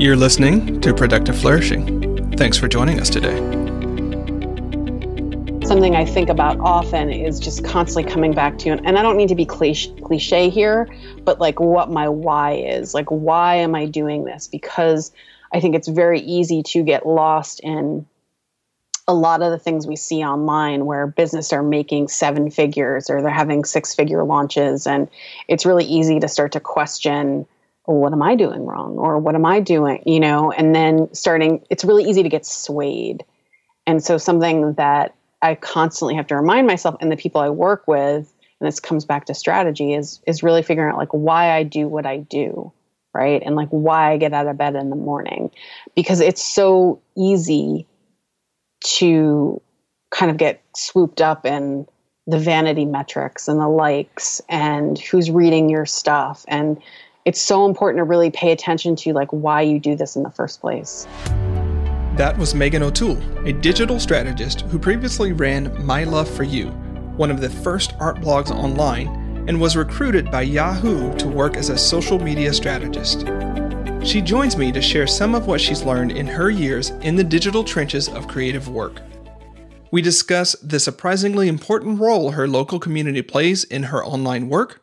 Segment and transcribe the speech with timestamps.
[0.00, 2.32] You're listening to Productive Flourishing.
[2.38, 3.36] Thanks for joining us today.
[5.66, 9.28] Something I think about often is just constantly coming back to, and I don't mean
[9.28, 10.88] to be cliche here,
[11.22, 12.94] but like what my why is.
[12.94, 14.48] Like, why am I doing this?
[14.48, 15.12] Because
[15.52, 18.06] I think it's very easy to get lost in
[19.06, 23.20] a lot of the things we see online where business are making seven figures or
[23.20, 25.08] they're having six figure launches and
[25.46, 27.44] it's really easy to start to question
[27.90, 28.96] well, what am i doing wrong?
[28.98, 30.52] Or what am i doing you know?
[30.52, 33.24] And then starting it's really easy to get swayed.
[33.86, 37.86] And so something that i constantly have to remind myself and the people i work
[37.86, 41.62] with and this comes back to strategy is is really figuring out like why i
[41.62, 42.72] do what i do
[43.12, 43.42] right?
[43.44, 45.50] And like why i get out of bed in the morning.
[45.94, 47.86] Because it's so easy
[48.84, 49.60] to
[50.10, 51.86] kind of get swooped up in
[52.26, 56.80] the vanity metrics and the likes and who's reading your stuff and
[57.30, 60.30] it's so important to really pay attention to like why you do this in the
[60.30, 61.06] first place.
[62.16, 66.70] That was Meighan O'Toole, a digital strategist who previously ran My Love for You,
[67.16, 69.06] one of the first art blogs online,
[69.46, 73.20] and was recruited by Yahoo to work as a social media strategist.
[74.02, 77.22] She joins me to share some of what she's learned in her years in the
[77.22, 79.02] digital trenches of creative work.
[79.92, 84.82] We discuss the surprisingly important role her local community plays in her online work,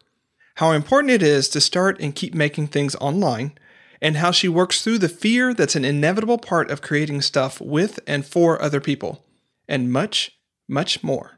[0.57, 3.55] how important it is to start and keep making things online,
[4.01, 7.99] and how she works through the fear that's an inevitable part of creating stuff with
[8.07, 9.23] and for other people,
[9.67, 10.31] and much,
[10.67, 11.33] much more.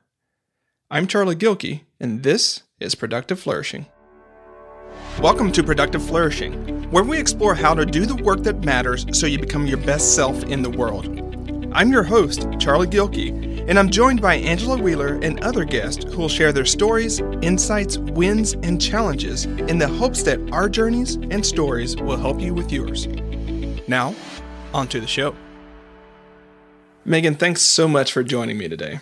[0.90, 3.88] I'm Charlie Gilkey, and this is Productive Flourishing.
[5.20, 9.28] Welcome to Productive Flourishing, where we explore how to do the work that matters so
[9.28, 11.20] you become your best self in the world.
[11.74, 16.18] I'm your host, Charlie Gilkey, and I'm joined by Angela Wheeler and other guests who
[16.18, 21.46] will share their stories, insights, wins, and challenges in the hopes that our journeys and
[21.46, 23.08] stories will help you with yours.
[23.88, 24.16] Now,
[24.74, 25.36] on to the show.
[27.06, 29.02] Meighan, thanks so much for joining me today.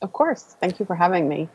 [0.00, 0.56] Of course.
[0.60, 1.50] Thank you for having me.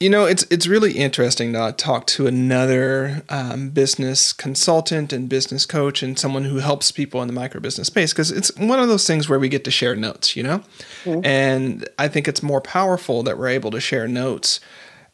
[0.00, 5.66] You know, it's it's really interesting to talk to another um, business consultant and business
[5.66, 8.88] coach and someone who helps people in the micro business space because it's one of
[8.88, 10.62] those things where we get to share notes, you know,
[11.04, 11.20] mm-hmm.
[11.22, 14.58] and I think it's more powerful that we're able to share notes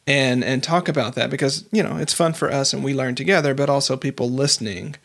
[0.07, 3.15] and and talk about that because you know it's fun for us and we learn
[3.15, 4.95] together, but also people listening.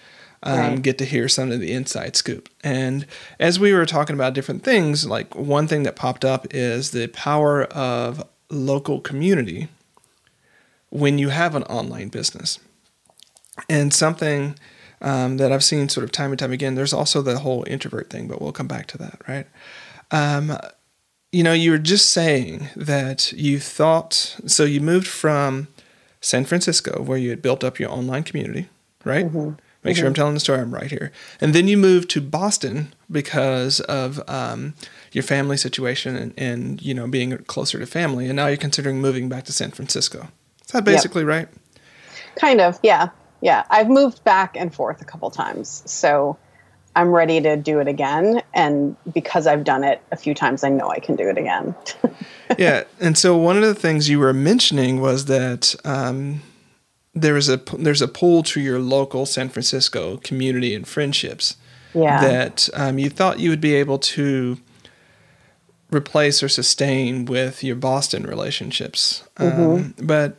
[0.44, 0.82] Um, right.
[0.82, 2.49] get to hear some of the inside scoop.
[2.64, 3.06] And
[3.38, 7.06] as we were talking about different things, like one thing that popped up is the
[7.06, 9.69] power of local community
[10.91, 12.59] when you have an online business.
[13.69, 14.57] And something
[15.01, 18.11] um, that I've seen sort of time and time again, there's also the whole introvert
[18.11, 19.47] thing, but we'll come back to that, right?
[20.11, 20.57] Um,
[21.33, 25.69] you know, you were just saying that you thought, so you moved from
[26.21, 28.69] San Francisco, where you had built up your online community,
[29.05, 29.27] right?
[29.27, 29.53] Mm-hmm.
[29.83, 30.01] Make mm-hmm.
[30.01, 31.11] sure I'm telling the story I'm right here.
[31.41, 34.75] And then you moved to Boston because of um,
[35.12, 38.27] your family situation and, and, you know being closer to family.
[38.27, 40.28] And now you're considering moving back to San Francisco.
[40.65, 41.28] Is that basically yep.
[41.28, 41.49] right?
[42.37, 43.09] Kind of, yeah,
[43.41, 43.65] yeah.
[43.71, 46.39] I've moved back and forth a couple times, so
[46.97, 48.43] I'm ready to do it again.
[48.55, 51.75] And because I've done it a few times, I know I can do it again.
[52.59, 55.75] yeah, and so one of the things you were mentioning was that.
[55.84, 56.43] Um,
[57.15, 61.56] there is a there's a pull to your local San Francisco community and friendships.
[61.94, 62.21] Yeah.
[62.21, 64.59] That um, you thought you would be able to
[65.93, 69.61] replace or sustain with your Boston relationships, mm-hmm.
[69.61, 70.37] um, but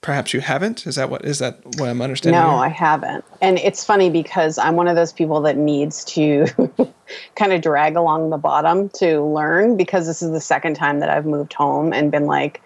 [0.00, 0.86] perhaps you haven't.
[0.86, 2.40] Is that what is that what I'm understanding?
[2.40, 2.58] No, here?
[2.58, 3.24] I haven't.
[3.40, 6.46] And it's funny because I'm one of those people that needs to
[7.36, 11.10] kind of drag along the bottom to learn because this is the second time that
[11.10, 12.62] I've moved home and been like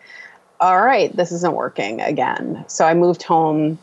[0.60, 2.64] all right, this isn't working again.
[2.68, 3.78] So I moved home.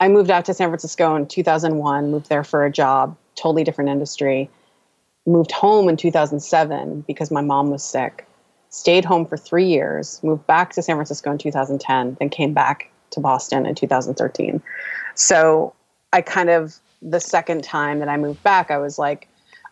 [0.00, 3.90] I moved out to San Francisco in 2001, moved there for a job, totally different
[3.90, 4.50] industry.
[5.26, 8.26] Moved home in 2007 because my mom was sick.
[8.70, 12.90] Stayed home for three years, moved back to San Francisco in 2010, then came back
[13.10, 14.60] to Boston in 2013.
[15.14, 15.72] So
[16.12, 19.28] I kind of, the second time that I moved back, I was like,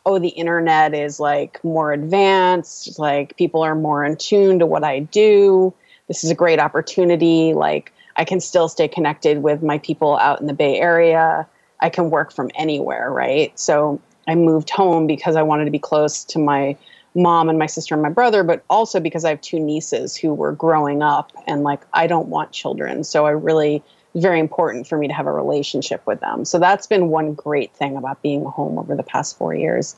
[0.07, 4.85] oh, the internet is like more advanced, like people are more in tune to what
[4.85, 5.75] I do
[6.09, 7.55] this is a great opportunity.
[7.55, 11.47] Like, I can still stay connected with my people out in the Bay Area.
[11.81, 13.59] I can work from anywhere, right?
[13.59, 16.77] So I moved home because I wanted to be close to my
[17.15, 20.33] mom and my sister and my brother, but also because I have two nieces who
[20.33, 23.05] were growing up and like, I don't want children.
[23.05, 23.83] So I really,
[24.15, 26.45] very important for me to have a relationship with them.
[26.45, 29.97] So that's been one great thing about being home over the past four years.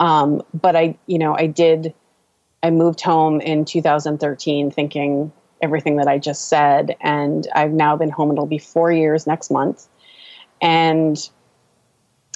[0.00, 1.94] Um, but I, you know, I did,
[2.62, 5.32] I moved home in 2013 thinking,
[5.62, 6.96] everything that I just said.
[7.00, 9.86] And I've now been home, it'll be four years next month.
[10.60, 11.16] And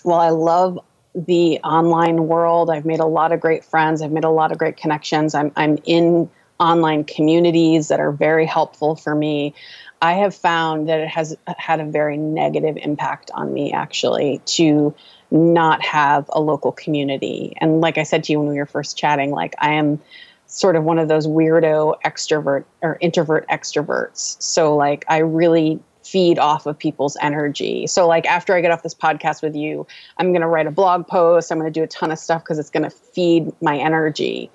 [0.05, 0.79] Well, I love
[1.15, 2.71] the online world.
[2.71, 4.03] I've made a lot of great friends.
[4.03, 5.35] I've made a lot of great connections.
[5.35, 9.55] I'm I'm in online communities that are very helpful for me.
[10.01, 14.95] I have found that it has had a very negative impact on me actually to
[15.31, 17.57] not have a local community.
[17.61, 20.01] And like I said to you when we were first chatting, like I am
[20.47, 24.41] sort of one of those weirdo extrovert or introvert extroverts.
[24.43, 27.87] So like I really feed off of people's energy.
[27.87, 29.87] So like after I get off this podcast with you,
[30.19, 32.43] I'm going to write a blog post, I'm going to do a ton of stuff
[32.43, 34.51] because it's going to feed my energy.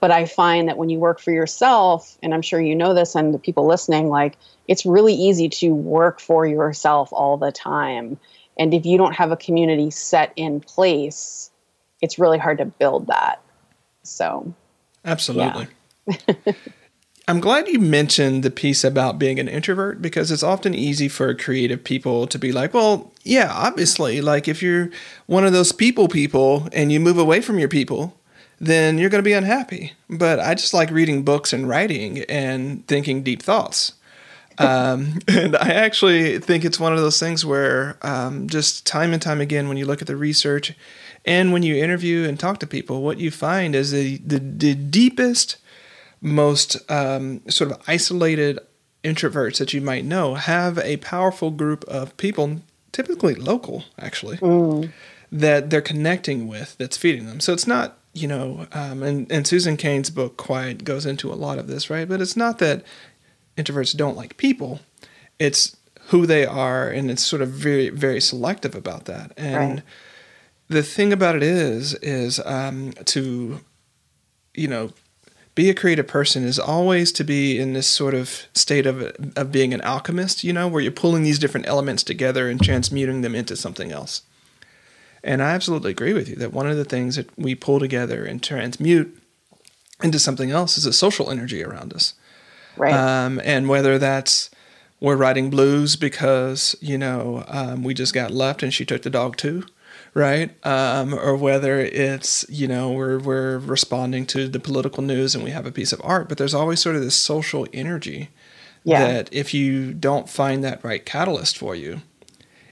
[0.00, 3.14] But I find that when you work for yourself, and I'm sure you know this
[3.14, 8.18] and the people listening, like it's really easy to work for yourself all the time.
[8.58, 11.50] And if you don't have a community set in place,
[12.00, 13.42] it's really hard to build that.
[14.02, 14.54] So,
[15.04, 15.68] absolutely.
[16.06, 16.34] Yeah.
[17.28, 21.32] I'm glad you mentioned the piece about being an introvert because it's often easy for
[21.34, 24.90] creative people to be like, well, yeah, obviously, like if you're
[25.26, 28.18] one of those people people and you move away from your people,
[28.60, 29.92] then you're going to be unhappy.
[30.08, 33.94] But I just like reading books and writing and thinking deep thoughts.
[34.58, 39.22] Um, and I actually think it's one of those things where um, just time and
[39.22, 40.74] time again, when you look at the research
[41.24, 44.74] and when you interview and talk to people, what you find is the, the, the
[44.74, 45.56] deepest
[46.20, 48.58] most um, sort of isolated
[49.02, 52.60] introverts that you might know have a powerful group of people,
[52.92, 54.90] typically local, actually, mm.
[55.32, 57.40] that they're connecting with that's feeding them.
[57.40, 61.34] So it's not, you know, um, and, and Susan Cain's book, Quiet, goes into a
[61.34, 62.08] lot of this, right?
[62.08, 62.84] But it's not that
[63.56, 64.80] introverts don't like people,
[65.38, 65.76] it's
[66.08, 69.32] who they are, and it's sort of very, very selective about that.
[69.36, 69.82] And right.
[70.68, 73.60] the thing about it is, is um, to,
[74.54, 74.92] you know,
[75.60, 79.02] be a creative person is always to be in this sort of state of
[79.36, 83.20] of being an alchemist, you know, where you're pulling these different elements together and transmuting
[83.20, 84.22] them into something else.
[85.22, 88.24] And I absolutely agree with you that one of the things that we pull together
[88.24, 89.22] and transmute
[90.02, 92.14] into something else is a social energy around us.
[92.78, 92.94] Right.
[92.94, 94.48] Um, and whether that's
[94.98, 99.10] we're writing blues because you know um, we just got left and she took the
[99.10, 99.66] dog too
[100.14, 100.54] right?
[100.66, 105.50] Um, or whether it's you know we're we're responding to the political news and we
[105.50, 108.30] have a piece of art, but there's always sort of this social energy
[108.84, 109.06] yeah.
[109.06, 112.02] that if you don't find that right catalyst for you,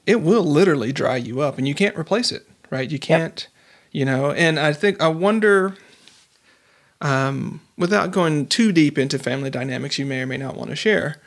[0.07, 2.91] it will literally dry you up, and you can't replace it, right?
[2.91, 3.93] You can't, yep.
[3.93, 4.33] you know.
[4.33, 5.77] And I think I wonder.
[7.01, 10.75] Um, without going too deep into family dynamics, you may or may not want to
[10.75, 11.21] share.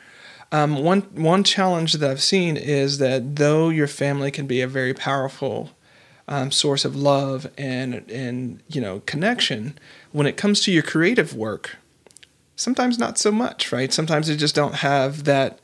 [0.52, 4.68] Um, one one challenge that I've seen is that though your family can be a
[4.68, 5.70] very powerful
[6.28, 9.78] um, source of love and and you know connection
[10.12, 11.76] when it comes to your creative work
[12.56, 13.92] sometimes not so much right?
[13.92, 15.58] Sometimes they just don't have that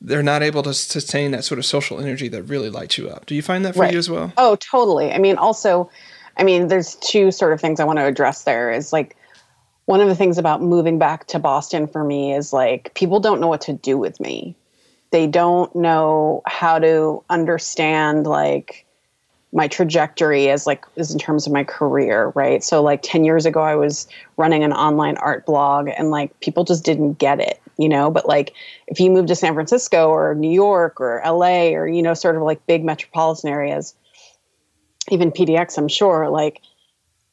[0.00, 3.26] they're not able to sustain that sort of social energy that really lights you up.
[3.26, 3.92] Do you find that for right.
[3.92, 4.32] you as well?
[4.36, 5.12] Oh totally.
[5.12, 5.90] I mean also
[6.38, 9.16] i mean there's two sort of things i want to address there is like
[9.86, 13.40] one of the things about moving back to boston for me is like people don't
[13.40, 14.56] know what to do with me.
[15.12, 18.85] They don't know how to understand like
[19.52, 22.62] my trajectory as like is in terms of my career right?
[22.62, 24.06] So like 10 years ago i was
[24.36, 28.10] running an online art blog and like people just didn't get it you know?
[28.10, 28.54] But like
[28.86, 32.36] if you move to san francisco or new york or la or you know sort
[32.36, 33.94] of like big metropolitan areas
[35.10, 36.62] even pdx i'm sure like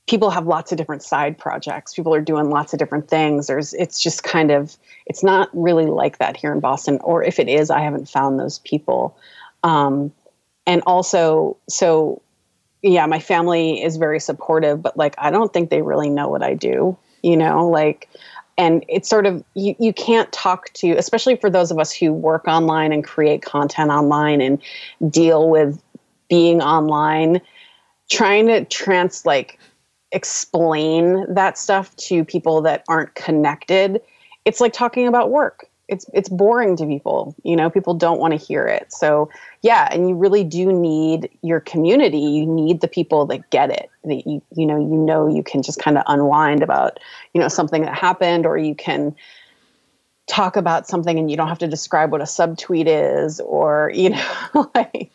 [0.08, 1.94] people have lots of different side projects.
[1.94, 3.48] People are doing lots of different things.
[3.48, 7.40] There's it's just kind of it's not really like that here in boston or if
[7.40, 9.18] it is i haven't found those people.
[9.64, 10.12] Um,
[10.66, 12.22] and also so
[12.82, 16.44] yeah my family is very supportive but like i don't think they really know what
[16.44, 18.10] i do you know like
[18.56, 22.12] and it's sort of you, you can't talk to especially for those of us who
[22.12, 24.62] work online and create content online and
[25.10, 25.82] deal with
[26.30, 27.42] being online
[28.10, 29.60] trying to trans like
[30.12, 34.02] explain that stuff to people that aren't connected
[34.46, 38.32] it's like talking about work it's it's boring to people you know people don't want
[38.32, 38.92] to hear it.
[38.92, 39.30] So
[39.62, 42.20] yeah and you really do need your community.
[42.20, 45.62] You need the people that get it that you you know you know you can
[45.62, 47.00] just kind of unwind about
[47.34, 49.16] you know something that happened or you can
[50.28, 54.10] talk about something and you don't have to describe what a subtweet is or you
[54.10, 55.12] know like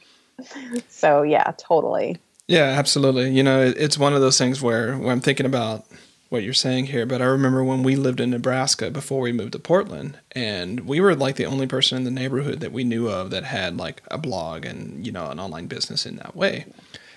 [0.88, 2.16] so yeah totally.
[2.46, 3.30] Yeah absolutely.
[3.30, 5.84] You know it's one of those things where, where i'm thinking about
[6.28, 9.52] what you're saying here, but I remember when we lived in Nebraska before we moved
[9.52, 13.08] to Portland, and we were like the only person in the neighborhood that we knew
[13.08, 16.66] of that had like a blog and you know an online business in that way.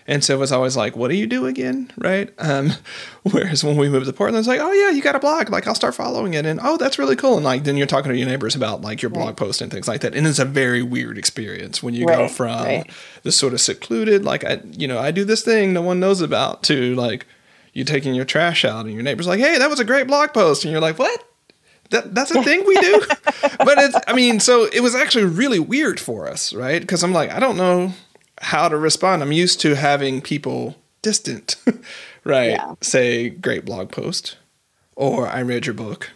[0.08, 1.92] And so it was always like, what do you do again?
[1.98, 2.34] Right.
[2.40, 2.72] Um,
[3.32, 5.50] whereas when we moved to Portland, it's like, oh, yeah, you got a blog.
[5.50, 6.46] Like, I'll start following it.
[6.46, 7.36] And oh, that's really cool.
[7.36, 9.88] And like, then you're talking to your neighbors about like your blog post and things
[9.88, 10.16] like that.
[10.16, 12.18] And it's a very weird experience when you right.
[12.18, 12.92] go from right.
[13.24, 16.20] the sort of secluded, like, I, you know, I do this thing no one knows
[16.20, 17.26] about to like
[17.74, 20.34] you taking your trash out and your neighbor's like, hey, that was a great blog
[20.34, 20.64] post.
[20.64, 21.28] And you're like, what?
[21.92, 23.02] That, that's a thing we do
[23.42, 27.12] but it's i mean so it was actually really weird for us right because i'm
[27.12, 27.92] like i don't know
[28.42, 29.22] how to respond.
[29.22, 31.56] I'm used to having people distant,
[32.24, 32.52] right?
[32.52, 32.76] Yeah.
[32.82, 34.38] Say, great blog post,
[34.96, 36.12] or I read your book.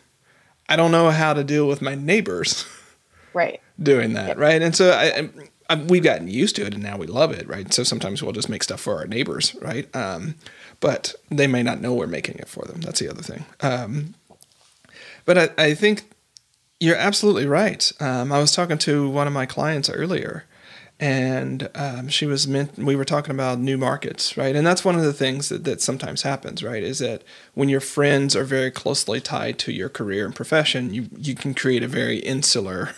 [0.68, 2.66] I don't know how to deal with my neighbors,
[3.34, 3.62] right?
[3.82, 4.38] Doing that, yep.
[4.38, 4.62] right?
[4.62, 5.30] And so I,
[5.70, 7.72] I, we've gotten used to it, and now we love it, right?
[7.72, 9.94] So sometimes we'll just make stuff for our neighbors, right?
[9.96, 10.36] Um,
[10.86, 12.80] but they may not know we're making it for them.
[12.80, 13.44] That's the other thing.
[13.62, 14.14] Um,
[15.26, 16.04] but I, I, think
[16.80, 17.92] you're absolutely right.
[18.00, 20.44] Um, I was talking to one of my clients earlier
[21.00, 24.96] and um, she was meant we were talking about new markets right and that's one
[24.96, 27.22] of the things that, that sometimes happens right is that
[27.54, 31.54] when your friends are very closely tied to your career and profession you you can
[31.54, 32.92] create a very insular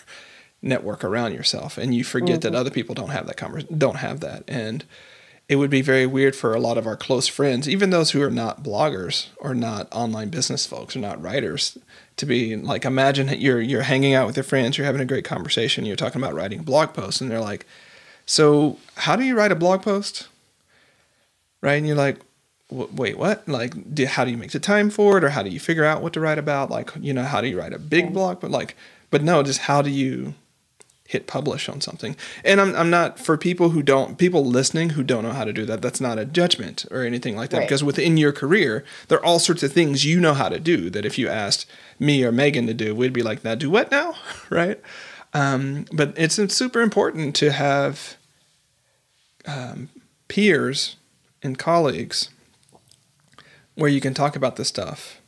[0.62, 2.51] network around yourself and you forget mm-hmm.
[2.51, 4.86] that other people don't have that convers- don't have that and
[5.50, 8.22] it would be very weird for a lot of our close friends even those who
[8.22, 11.77] are not bloggers or not online business folks or not writers
[12.16, 15.25] to be like imagine you're you're hanging out with your friends you're having a great
[15.25, 17.66] conversation you're talking about writing a blog post and they're like
[18.30, 20.27] so, how do you write a blog post?
[21.62, 21.75] Right?
[21.75, 22.20] And you're like,
[22.70, 23.48] wait, what?
[23.48, 25.24] Like, do, how do you make the time for it?
[25.24, 26.70] Or how do you figure out what to write about?
[26.70, 28.42] Like, you know, how do you write a big blog?
[28.42, 28.75] But like,
[29.10, 30.36] but no, just how do you
[31.07, 32.15] hit publish on something?
[32.43, 35.53] And I'm, I'm not, for people who don't, people listening who don't know how to
[35.53, 37.59] do that, that's not a judgment or anything like that.
[37.59, 37.67] Right.
[37.67, 40.89] Because within your career, there are all sorts of things you know how to do
[40.91, 41.65] that if you asked
[41.97, 44.13] me or Meighan to do, we'd be like, now do what now?
[44.51, 44.79] right?
[45.33, 48.17] Um, but it's, it's super important to have
[49.47, 49.89] um,
[50.27, 50.97] peers
[51.41, 52.29] and colleagues
[53.75, 55.21] where you can talk about this stuff.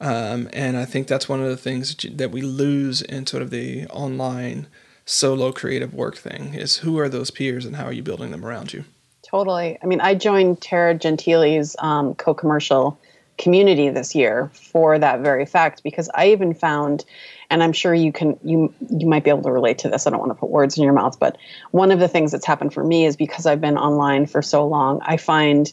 [0.00, 3.26] Um, and I think that's one of the things that, you, that we lose in
[3.26, 4.66] sort of the online
[5.10, 8.44] solo creative work thing is who are those peers and how are you building them
[8.44, 8.84] around you?
[9.22, 9.76] Totally.
[9.82, 12.96] I mean, I joined Tara Gentile's um, CoCommercial
[13.36, 17.04] community this year for that very fact because I even found
[17.48, 20.06] and I'm sure you can you you might be able to relate to this.
[20.06, 21.36] I don't want to put words in your mouth, but
[21.72, 24.66] one of the things that's happened for me is because I've been online for so
[24.68, 25.72] long, I find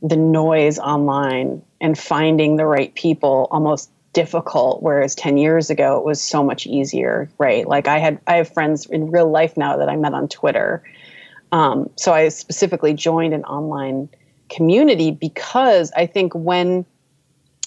[0.00, 6.04] the noise online and finding the right people almost difficult whereas 10 years ago it
[6.04, 7.66] was so much easier right?
[7.66, 10.82] Like i had i have friends in real life now that i met on twitter.
[11.50, 14.08] Um, so i specifically joined an online
[14.48, 16.84] community because i think when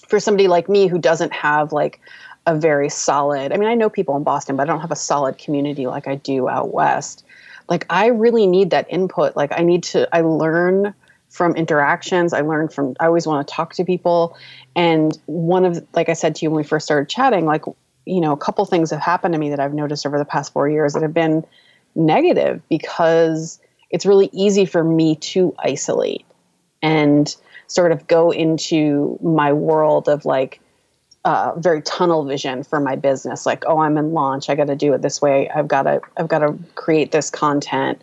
[0.08, 2.00] for somebody like me who doesn't have like
[2.46, 4.96] a very solid i mean i know people in boston but i don't have a
[4.96, 7.24] solid community like i do out west.
[7.68, 9.36] Like i really need that input.
[9.36, 10.94] Like i need to i learn
[11.36, 12.32] from interactions.
[12.32, 14.36] I learned from i always want to talk to people.
[14.74, 17.64] And one of like i said to you when we first started chatting like
[18.06, 20.52] you know a couple things have happened to me that i've noticed over the past
[20.52, 21.44] four years that have been
[21.94, 26.24] negative because it's really easy for me to isolate
[26.82, 30.60] and sort of go into my world of like
[31.24, 33.44] uh, very tunnel vision for my business.
[33.44, 34.48] Like oh i'm in launch.
[34.48, 35.50] I got to do it this way.
[35.50, 38.00] I've got to i've got to create this content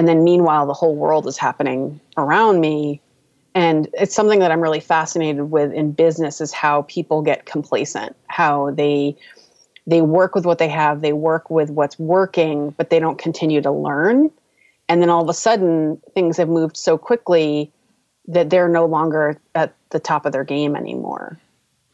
[0.00, 3.02] and then meanwhile the whole world is happening around me
[3.54, 8.16] and it's something that i'm really fascinated with in business is how people get complacent
[8.28, 9.14] how they
[9.86, 13.60] they work with what they have they work with what's working but they don't continue
[13.60, 14.30] to learn
[14.88, 17.70] and then all of a sudden things have moved so quickly
[18.26, 21.38] that they're no longer at the top of their game anymore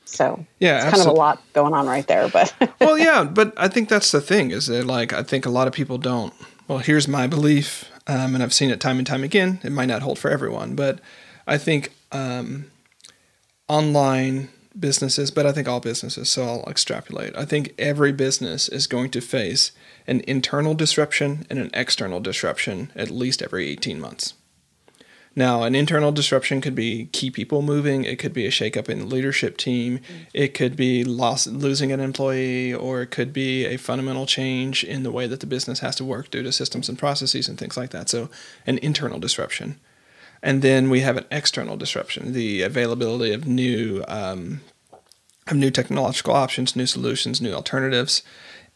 [0.04, 0.98] so yeah, it's absolutely.
[0.98, 2.28] kind of a lot going on right there.
[2.28, 5.50] But well, yeah, but I think that's the thing is that like I think a
[5.50, 6.32] lot of people don't.
[6.68, 9.60] Well, here's my belief, um, and I've seen it time and time again.
[9.64, 11.00] It might not hold for everyone, but
[11.46, 12.70] I think um,
[13.68, 14.48] online
[14.78, 16.28] businesses, but I think all businesses.
[16.28, 17.36] So I'll extrapolate.
[17.36, 19.72] I think every business is going to face
[20.06, 24.34] an internal disruption and an external disruption at least every 18 months.
[25.38, 28.05] Now, an internal disruption could be key people moving.
[28.05, 29.99] It could be a shakeup in the leadership team.
[29.99, 30.23] Mm-hmm.
[30.33, 35.02] It could be loss, losing an employee, or it could be a fundamental change in
[35.02, 37.76] the way that the business has to work due to systems and processes and things
[37.76, 38.09] like that.
[38.09, 38.31] So,
[38.66, 39.78] an internal disruption.
[40.43, 44.62] And then we have an external disruption, the availability of new um,
[45.47, 48.23] of new technological options, new solutions, new alternatives,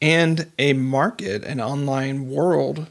[0.00, 2.86] and a market, an online world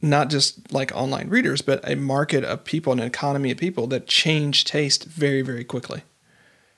[0.00, 4.06] not just like online readers, but a market of people, an economy of people that
[4.06, 6.02] change taste very, very quickly.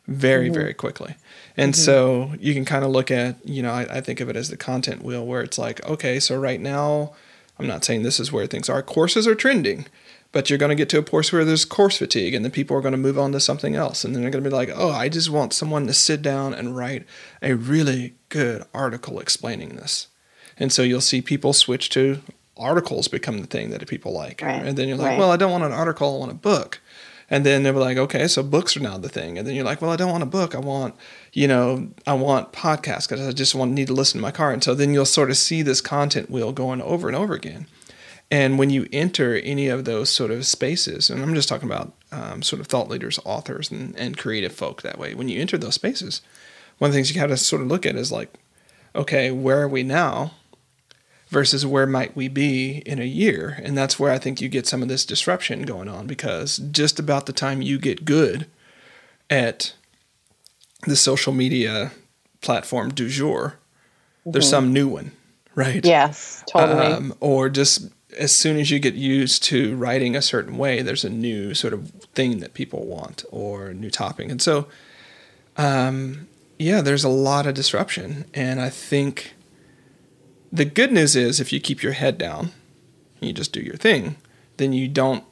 [0.07, 0.55] Very, mm-hmm.
[0.55, 1.15] very quickly.
[1.57, 1.83] And mm-hmm.
[1.83, 4.49] so you can kind of look at, you know, I, I think of it as
[4.49, 7.13] the content wheel where it's like, okay, so right now,
[7.59, 8.83] I'm not saying this is where things are.
[8.83, 9.87] Courses are trending,
[10.33, 12.77] but you're going to get to a point where there's course fatigue and then people
[12.77, 14.71] are going to move on to something else and then they're going to be like
[14.75, 17.05] oh i just want someone to sit down and write
[17.43, 20.09] a really good article explaining this
[20.57, 22.21] and so you'll see people switch to
[22.61, 24.43] articles become the thing that people like.
[24.43, 24.63] Right.
[24.65, 25.19] and then you're like Right.
[25.19, 26.81] well i don't want an article i want a book.
[27.33, 29.39] And then they were like okay so books are now the thing.
[29.39, 30.95] And then you're like well i don't want a book i want
[31.33, 34.53] you know i want podcasts because i just want need to listen to my car.
[34.53, 37.67] And so then you'll sort of see this content wheel going over and over again.
[38.33, 41.93] And when you enter any of those sort of spaces, and I'm just talking about
[42.13, 45.59] um, sort of thought leaders, authors, and, and creative folk that way, when you enter
[45.59, 46.23] those spaces,
[46.79, 48.33] one of the things you have to sort of look at is like,
[48.95, 50.33] okay, where are we now
[51.31, 53.61] versus where might we be in a year?
[53.63, 56.99] And that's where I think you get some of this disruption going on because just
[56.99, 58.47] about the time you get good
[59.31, 59.73] at
[60.87, 61.93] the social media
[62.41, 63.59] platform du jour,
[64.27, 65.13] there's some new one,
[65.55, 65.85] right?
[65.85, 66.87] Yes, totally.
[66.87, 71.05] Um, or just as soon as you get used to writing a certain way, there's
[71.05, 74.31] a new sort of thing that people want or new topping.
[74.31, 74.67] And so,
[75.57, 78.25] um, yeah, there's a lot of disruption.
[78.35, 79.35] And I think
[80.53, 82.51] the good news is if you keep your head down,
[83.21, 84.17] you just do your thing,
[84.57, 85.25] then you don't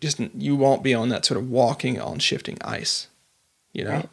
[0.00, 3.08] just, you won't be on that sort of walking on shifting ice,
[3.72, 3.90] you know?
[3.90, 4.08] Right.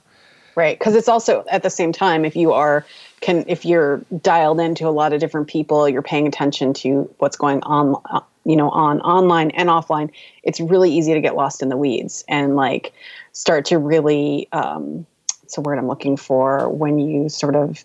[0.55, 2.85] right because it's also at the same time if you are
[3.21, 7.37] can if you're dialed into a lot of different people you're paying attention to what's
[7.37, 10.09] going on uh, you know on online and offline
[10.43, 12.93] it's really easy to get lost in the weeds and like
[13.33, 15.05] start to really um
[15.43, 17.83] it's a word i'm looking for when you sort of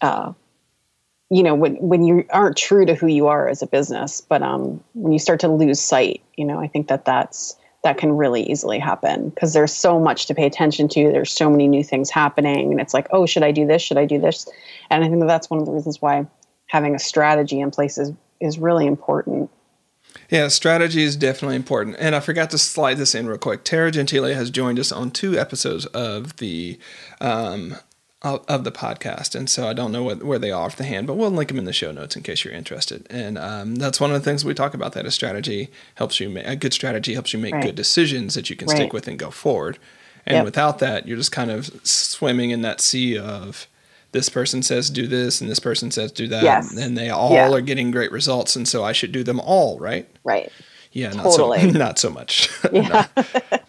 [0.00, 0.32] uh
[1.30, 4.42] you know when when you aren't true to who you are as a business but
[4.42, 8.16] um when you start to lose sight you know i think that that's that can
[8.16, 11.82] really easily happen because there's so much to pay attention to there's so many new
[11.82, 14.48] things happening and it's like oh should i do this should i do this
[14.90, 16.26] and i think that that's one of the reasons why
[16.66, 19.50] having a strategy in place is is really important
[20.28, 21.96] Yeah, strategy is definitely important.
[22.00, 23.62] And I forgot to slide this in real quick.
[23.62, 26.78] Tara Gentile has joined us on two episodes of the
[27.20, 27.76] um,
[28.22, 30.84] of, of the podcast, and so I don't know what, where they are off the
[30.84, 33.06] hand, but we'll link them in the show notes in case you're interested.
[33.08, 34.92] And um, that's one of the things we talk about.
[34.92, 37.64] That a strategy helps you make a good strategy helps you make Right.
[37.64, 39.78] good decisions that you can stick with and go forward.
[40.26, 40.44] And Yep.
[40.44, 43.66] without that, you're just kind of swimming in that sea of
[44.12, 46.76] this person says do this and this person says do that, Yes.
[46.76, 47.48] and they all Yeah.
[47.50, 50.06] are getting great results, and so I should do them all, right?
[50.24, 50.50] right
[50.92, 51.60] Yeah, not Totally.
[51.60, 52.50] so not so much.
[52.72, 53.04] No,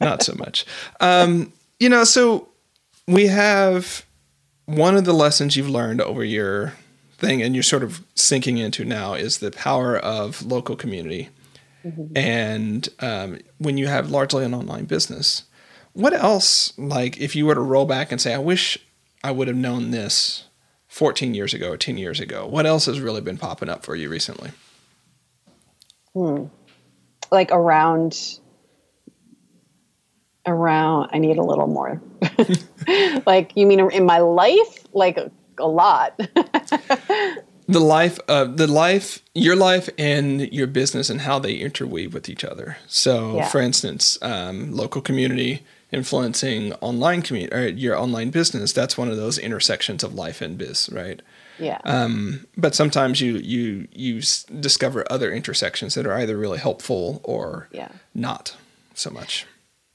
[0.02, 0.66] not so much.
[1.00, 2.50] Um, you know, so
[3.08, 4.04] we have
[4.76, 6.74] one of the lessons you've learned over your
[7.18, 11.30] thing and you're sort of sinking into now is the power of local community.
[12.16, 15.44] And um, when you have largely an online business,
[15.94, 18.78] what else, like if you were to roll back and say, I wish
[19.24, 20.46] I would have known this
[20.88, 23.96] 14 years ago or 10 years ago, what else has really been popping up for
[23.96, 24.52] you recently?
[26.14, 26.48] Hmm.
[27.32, 28.41] like around
[30.46, 32.02] around i need a little more.
[33.28, 34.88] Like you mean in my life?
[34.94, 36.20] Like a, a lot.
[37.68, 42.28] The life of the life your life and your business and how they interweave with
[42.28, 42.78] each other.
[42.88, 43.48] So Yeah.
[43.48, 49.18] for instance um, local community influencing online community or your online business that's one of
[49.18, 51.22] those intersections of life and biz right?
[51.60, 51.80] Yeah.
[51.86, 57.22] Um, but sometimes you you you s- discover other intersections that are either really helpful
[57.24, 57.90] or yeah.
[58.16, 58.56] not
[58.96, 59.46] so much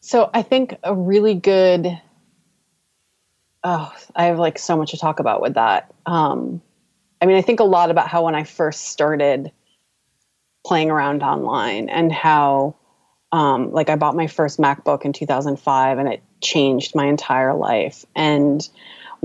[0.07, 2.01] So I think a really good.
[3.65, 5.93] Oh, I have like so much to talk about with that.
[6.07, 6.63] Um,
[7.21, 9.51] I mean, I think a lot about how when I first started
[10.65, 12.77] playing around online and how,
[13.33, 18.07] um, like, I bought my first MacBook in 2005 and it changed my entire life.
[18.15, 18.69] And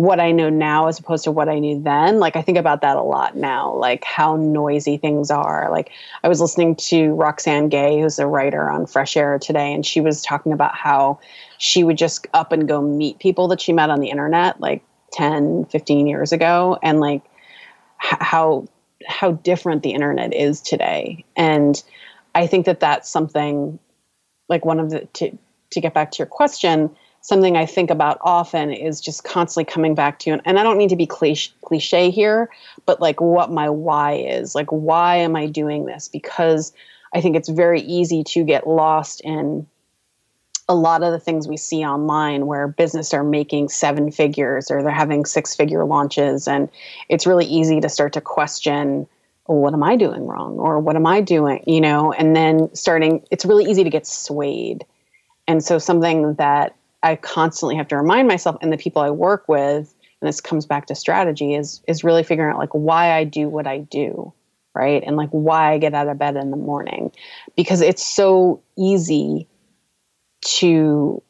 [0.02, 2.82] what I know now as opposed to what I knew then, like, I think about
[2.82, 5.70] that a lot now, like how noisy things are.
[5.70, 5.92] Like,
[6.24, 10.02] I was listening to Roxane Gay, who's a writer on Fresh Air today, and she
[10.02, 11.20] was talking about how
[11.60, 14.84] she would just up and go meet people that she met on the internet like
[15.14, 17.22] 10, 15 years ago, and like
[18.00, 18.68] how
[19.08, 21.24] how different the internet is today.
[21.36, 21.82] And
[22.34, 23.78] I think that that's something
[24.50, 25.38] like one of the to
[25.70, 26.90] to get back to your question,
[27.21, 30.77] something I think about often is just constantly coming back to, and, and I don't
[30.77, 32.49] mean to be cliche, cliche here,
[32.86, 34.55] but like what my why is.
[34.55, 36.07] Like, why am I doing this?
[36.07, 36.73] Because
[37.13, 39.67] I think it's very easy to get lost in
[40.67, 44.81] a lot of the things we see online where business are making seven figures or
[44.81, 46.47] they're having six figure launches.
[46.47, 46.69] And
[47.10, 49.07] it's really easy to start to question,
[49.47, 50.57] well, what am I doing wrong?
[50.57, 51.63] Or what am I doing?
[51.67, 54.86] You know, and then starting, it's really easy to get swayed.
[55.47, 59.48] And so something that I constantly have to remind myself and the people I work
[59.48, 63.24] with, and this comes back to strategy, is is really figuring out like why I
[63.24, 64.34] do what I do.
[64.74, 65.04] right?
[65.06, 67.12] And like why I get out of bed in the morning.
[67.56, 69.48] Because it's so easy
[70.46, 71.22] to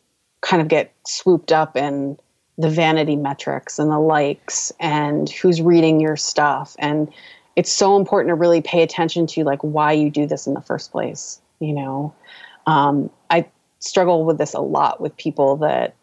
[0.42, 2.18] kind of get swooped up in
[2.58, 7.12] the vanity metrics and the likes and who's reading your stuff and
[7.56, 10.62] it's so important to really pay attention to like why you do this in the
[10.62, 12.14] first place you know
[12.68, 13.46] um, i
[13.82, 15.96] struggle with this a lot with people that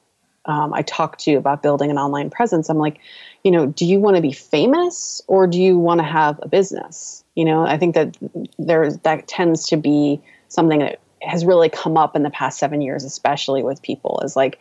[0.44, 2.68] um, i talk to about building an online presence.
[2.68, 2.98] I'm like
[3.44, 6.48] you know do you want to be famous or do you want to have a
[6.48, 7.24] business?
[7.34, 8.16] You know i think that
[8.58, 12.80] there's that tends to be something that has really come up in the past seven
[12.80, 14.58] years especially with people is like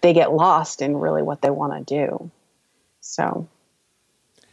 [0.00, 2.30] they get lost in really what they want to do.
[3.00, 3.48] So.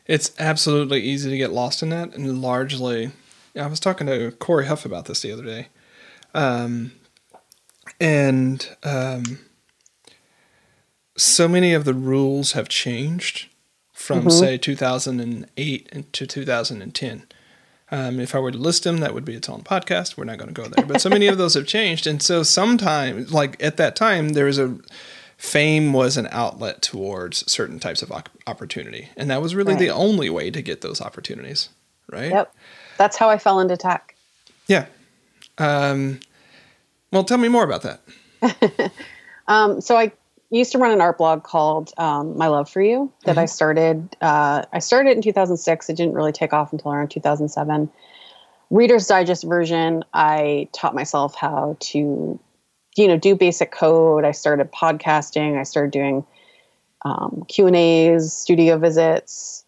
[0.06, 3.12] It's absolutely easy to get lost in that, and largely,
[3.60, 5.68] I was talking to Corey Huff about this the other day,
[6.34, 6.94] um,
[8.00, 9.40] and um,
[11.18, 13.48] so many of the rules have changed
[13.94, 14.30] from mm-hmm.
[14.30, 17.28] say 2008 to 2010.
[17.90, 20.18] Um, if I were to list them, that would be its own podcast.
[20.18, 22.44] We're not going to go there, but so many of those have changed, and so
[22.44, 24.78] sometimes, like at that time, there was a
[25.38, 28.12] fame was an outlet towards certain types of
[28.48, 29.10] opportunity.
[29.16, 29.80] And that was really right.
[29.80, 31.70] the only way to get those opportunities,
[32.12, 32.32] right?
[32.32, 32.56] Yep.
[32.98, 34.16] That's how I fell into tech.
[34.66, 34.88] Yeah.
[35.60, 36.20] Um,
[37.12, 38.92] well, tell me more about that.
[39.48, 40.12] um, so I
[40.50, 43.40] used to run an art blog called um, My Love for You that mm-hmm.
[43.40, 44.16] I started.
[44.22, 45.90] Uh, I started in 2006.
[45.90, 47.90] It didn't really take off until around 2007.
[48.70, 52.40] Reader's Digest version, I taught myself how to
[52.98, 56.26] you know do basic code i started podcasting i started doing
[57.06, 59.64] um, q and a's studio visits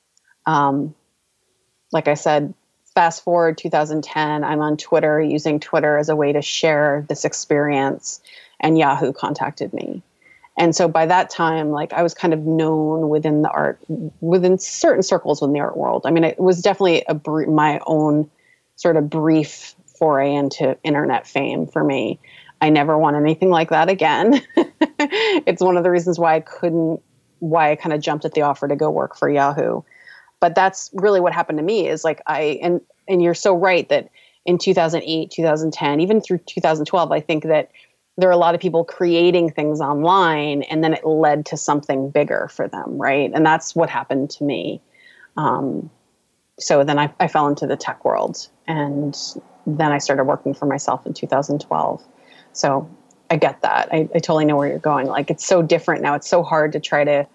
[0.45, 0.93] um,
[1.93, 2.53] like i said
[2.93, 8.21] fast forward 2010 i'm on twitter using twitter as a way to share this experience
[8.59, 10.01] and yahoo contacted me
[10.57, 13.79] and so by that time like i was kind of known within the art
[14.21, 17.79] within certain circles within the art world i mean it was definitely a br- my
[17.85, 18.29] own
[18.75, 22.19] sort of brief foray into internet fame for me
[22.61, 24.41] I never want anything like that again.
[24.57, 27.01] it's one of the reasons why I couldn't,
[27.39, 29.81] why I kind of jumped at the offer to go work for Yahoo.
[30.39, 33.87] But that's really what happened to me is like I, and, and you're so right
[33.89, 34.09] that
[34.45, 37.71] in 2008, 2010, even through 2012, I think that
[38.17, 42.09] there are a lot of people creating things online and then it led to something
[42.09, 43.31] bigger for them, right?
[43.33, 44.81] And that's what happened to me.
[45.37, 45.89] Um,
[46.59, 49.17] so then I, I fell into the tech world and
[49.65, 52.03] then I started working for myself in 2012.
[52.51, 52.89] So
[53.29, 53.89] I get that.
[53.93, 55.07] I, I totally know where you're going.
[55.07, 56.15] Like it's so different now.
[56.15, 57.27] It's so hard to try to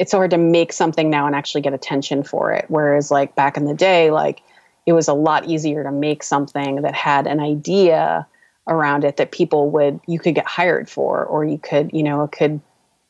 [0.00, 2.64] it's so hard to make something now and actually get attention for it.
[2.68, 4.40] Whereas like back in the day, like
[4.86, 8.26] it was a lot easier to make something that had an idea
[8.66, 12.26] around it that people would you could get hired for or you could, you know,
[12.28, 12.62] could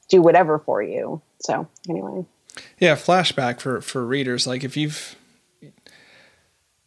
[0.09, 1.23] do whatever for you.
[1.39, 2.27] So anyway.
[2.81, 4.49] Yeah, flashback for for readers.
[4.49, 5.15] Like if you've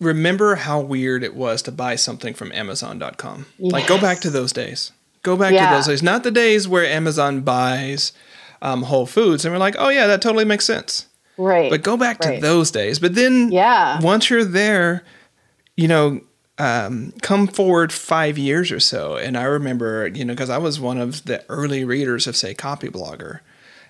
[0.02, 3.46] remember how weird it was to buy something from Amazon.com.
[3.58, 3.72] Yes.
[3.72, 4.92] Like, go back to those days.
[5.22, 5.70] Go back yeah.
[5.70, 6.04] to those days.
[6.04, 8.12] Not the days where Amazon buys
[8.63, 11.06] um, Whole Foods and we're like, oh, yeah, that totally makes sense.
[11.38, 11.69] Right.
[11.69, 12.36] But go back right.
[12.36, 12.97] to those days.
[12.97, 13.99] But then, yeah.
[14.02, 15.04] once you're there,
[15.76, 16.21] you know,
[16.58, 19.17] um, come forward five years or so.
[19.17, 22.54] And I remember, you know, because I was one of the early readers of, say,
[22.56, 23.41] Copyblogger.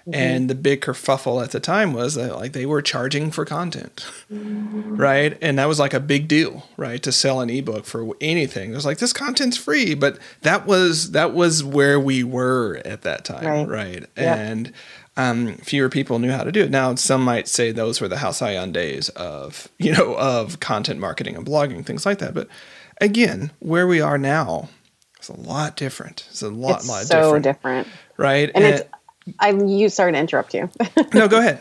[0.07, 0.15] Mm-hmm.
[0.15, 4.05] And the big kerfuffle at the time was that like they were charging for content,
[4.29, 4.97] mm-hmm.
[4.97, 5.37] right?
[5.41, 7.01] And that was like a big deal, right?
[7.03, 11.11] To sell an ebook for anything, it was like this content's free, but that was
[11.11, 13.67] that was where we were at that time, right?
[13.67, 14.05] right?
[14.17, 14.37] Yep.
[14.37, 14.73] And
[15.15, 16.69] um, fewer people knew how to do it.
[16.69, 21.37] Now, some might say those were the Halcyon days of you know of content marketing
[21.37, 22.33] and blogging, things like that.
[22.33, 22.49] But
[22.99, 24.67] again, where we are now,
[25.15, 26.25] it's a lot different.
[26.29, 27.87] It's a lot, it's lot so different, different.
[28.17, 28.51] right?
[28.53, 28.89] And, and it's
[29.39, 30.69] I you sorry to interrupt you.
[31.13, 31.59] no, go ahead.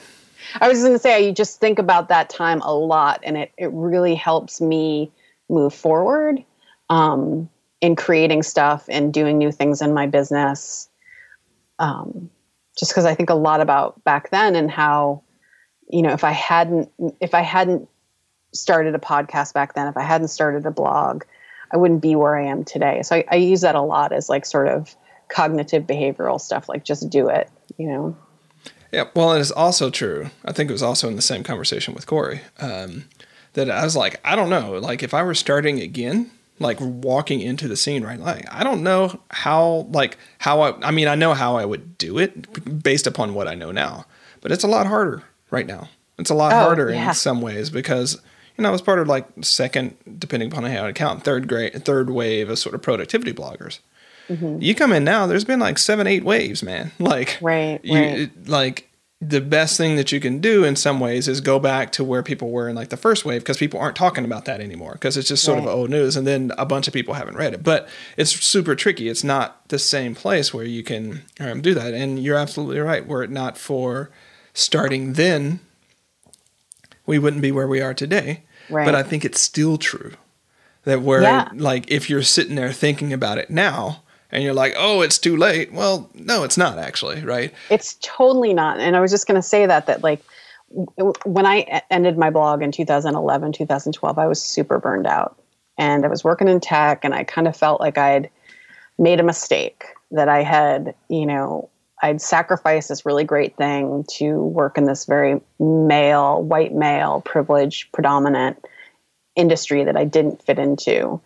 [0.61, 3.53] I was going to say you just think about that time a lot, and it
[3.57, 5.11] it really helps me
[5.49, 6.43] move forward
[6.91, 7.49] um,
[7.81, 10.89] in creating stuff and doing new things in my business.
[11.79, 12.31] Um,
[12.79, 15.23] just because I think a lot about back then and how,
[15.89, 17.89] you know, if I hadn't if I hadn't
[18.53, 21.25] started a podcast back then, if I hadn't started a blog,
[21.71, 23.03] I wouldn't be where I am today.
[23.03, 24.95] So I, I use that a lot as like sort of
[25.33, 28.17] cognitive behavioral stuff like just do it you know
[28.93, 31.95] yeah well it is also true i think it was also in the same conversation
[31.95, 33.05] with corey um,
[33.55, 37.41] that i was like i don't know like if i were starting again like walking
[37.41, 41.15] into the scene right like i don't know how like how i i mean i
[41.15, 44.05] know how i would do it based upon what i know now
[44.43, 47.09] but it's a lot harder right now it's a lot oh, harder yeah.
[47.09, 48.21] in some ways because
[48.57, 51.85] you know, I was part of like second, depending upon how I count, third grade,
[51.85, 53.79] third wave of sort of productivity bloggers.
[54.29, 54.59] Mm-hmm.
[54.61, 56.93] You come in now, there's been like seven, eight waves, man.
[56.99, 58.31] Like, right, you, right.
[58.47, 58.89] like
[59.23, 62.25] the best thing that you can do in some ways is go back to where
[62.25, 65.17] people were in like the first wave because people aren't talking about that anymore because
[65.17, 65.69] it's just sort right.
[65.69, 68.75] of old news and then a bunch of people haven't read it but it's super
[68.75, 72.81] tricky it's not the same place where you can um, do that and you're absolutely
[72.81, 74.11] right were it not for
[74.55, 75.61] starting then
[77.07, 78.85] we wouldn't be where we are today right.
[78.85, 80.15] but i think it's still true
[80.83, 81.49] that where yeah.
[81.55, 84.03] like if you're sitting there thinking about it now
[84.33, 85.73] and you're like, oh, it's too late.
[85.73, 87.53] Well, no, it's not actually, right?
[87.71, 88.81] It's totally not.
[88.81, 90.23] And I was just going to say that, that like
[91.25, 95.39] when I ended my blog in 2011, 2012, I was super burned out
[95.79, 98.31] and I was working in tech and I kind of felt like I'd
[98.99, 101.69] made a mistake that I had, you know,
[102.03, 107.93] I'd sacrificed this really great thing to work in this very male, white male, privileged,
[107.93, 108.65] predominant
[109.37, 111.21] industry that I didn't fit into.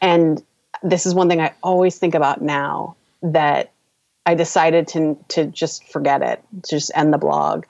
[0.00, 0.42] And
[0.82, 3.72] this is one thing I always think about now that
[4.24, 7.64] I decided to to just forget it, to just end the blog.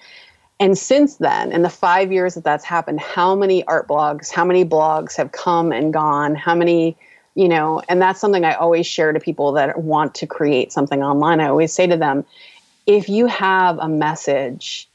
[0.59, 4.45] And since then, in the five years that that's happened, how many art blogs, how
[4.45, 6.35] many blogs have come and gone?
[6.35, 6.97] How many,
[7.35, 7.83] you know?
[7.91, 11.41] And that's something I always share to people that want to create something online.
[11.41, 12.25] I always say to them,
[12.87, 14.89] if you have a message,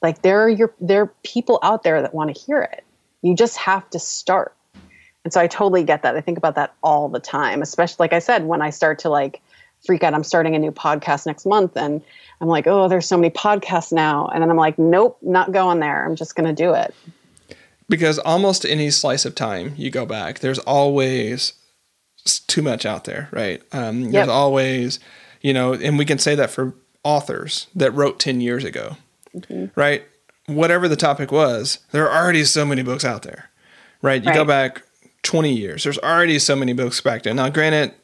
[0.00, 2.84] like there are your there are people out there that want to hear it.
[3.22, 4.54] You just have to start
[5.24, 6.16] and so I totally get that.
[6.16, 9.10] I think about that all the time, especially like I said, when I start to
[9.10, 9.42] like
[9.84, 12.02] freak out, I'm starting a new podcast next month and
[12.40, 14.28] I'm like, oh, there's so many podcasts now.
[14.28, 16.06] And then I'm like, nope, not going there.
[16.06, 16.94] I'm just going to do it.
[17.88, 21.54] Because almost any slice of time you go back, there's always
[22.46, 23.62] too much out there, right?
[23.72, 24.28] Um, there's yep.
[24.28, 25.00] always,
[25.42, 28.96] you know, and we can say that for authors that wrote 10 years ago,
[29.34, 29.66] mm-hmm.
[29.78, 30.04] right?
[30.46, 33.50] Whatever the topic was, there are already so many books out there,
[34.02, 34.22] right?
[34.22, 34.36] You right.
[34.36, 34.82] go back
[35.22, 35.84] 20 years.
[35.84, 37.36] There's already so many books back then.
[37.36, 37.94] Now, granted,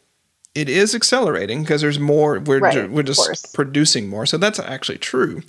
[0.55, 2.39] it is accelerating because there's more.
[2.41, 5.43] We're right, we're just producing more, so that's actually true.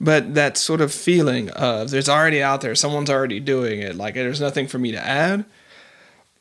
[0.00, 3.96] But that sort of feeling of there's already out there, someone's already doing it.
[3.96, 5.44] Like there's nothing for me to add.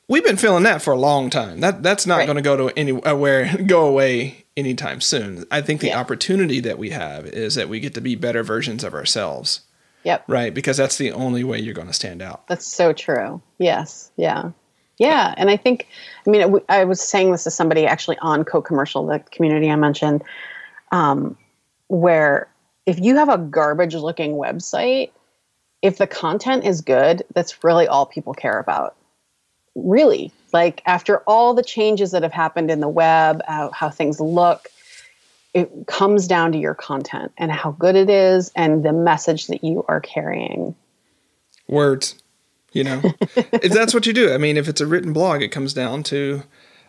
[0.08, 1.62] We've been feeling that for a long time.
[1.62, 2.26] That that's not right.
[2.26, 5.46] going to go to anywhere, go away anytime soon.
[5.50, 6.00] I think the yeah.
[6.00, 9.62] opportunity that we have is that we get to be better versions of ourselves
[10.06, 10.26] Yep.
[10.28, 10.54] Right.
[10.54, 12.48] Because that's the only way you're going to stand out.
[12.48, 13.42] That's so true.
[13.58, 14.12] Yes.
[14.16, 14.52] Yeah.
[14.98, 15.34] Yeah.
[15.36, 15.88] And I think,
[16.26, 20.24] I mean, I was saying this to somebody actually on CoCommercial, the community I mentioned,
[20.92, 21.36] um,
[21.88, 22.48] where
[22.86, 25.10] if you have a garbage looking website,
[25.82, 28.96] if the content is good, that's really all people care about.
[29.74, 30.32] Really.
[30.54, 34.70] Like after all the changes that have happened in the web, how, how things look,
[35.56, 39.64] it comes down to your content and how good it is and the message that
[39.64, 40.76] you are carrying.
[41.70, 42.22] Words,
[42.74, 43.02] you know,
[43.36, 44.34] if that's what you do.
[44.34, 46.44] I mean, if it's a written blog, it comes down to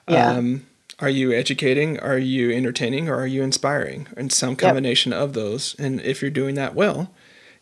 [0.09, 0.33] yeah.
[0.33, 0.67] um,
[0.99, 4.09] are you educating, are you entertaining, or are you inspiring?
[4.17, 5.21] And some combination yep.
[5.21, 5.77] of those.
[5.79, 7.13] And if you're doing that well,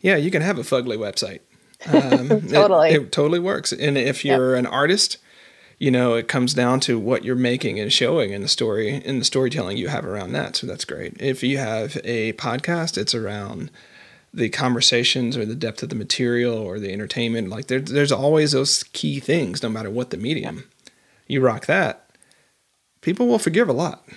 [0.01, 1.41] yeah, you can have a fugly website.
[1.87, 2.89] Um, totally.
[2.89, 3.71] It, it, totally works.
[3.71, 4.59] And if you're yep.
[4.59, 5.17] an artist,
[5.85, 9.19] you know, it comes down to what you're making and showing in the story in
[9.19, 10.55] the storytelling you have around that.
[10.55, 11.15] So that's great.
[11.21, 13.69] If you have a podcast, it's around
[14.33, 17.49] the conversations or the depth of the material or the entertainment.
[17.49, 20.63] Like there, there's always those key things, no matter what the medium.
[21.27, 22.09] You rock that,
[23.01, 24.09] people will forgive a lot.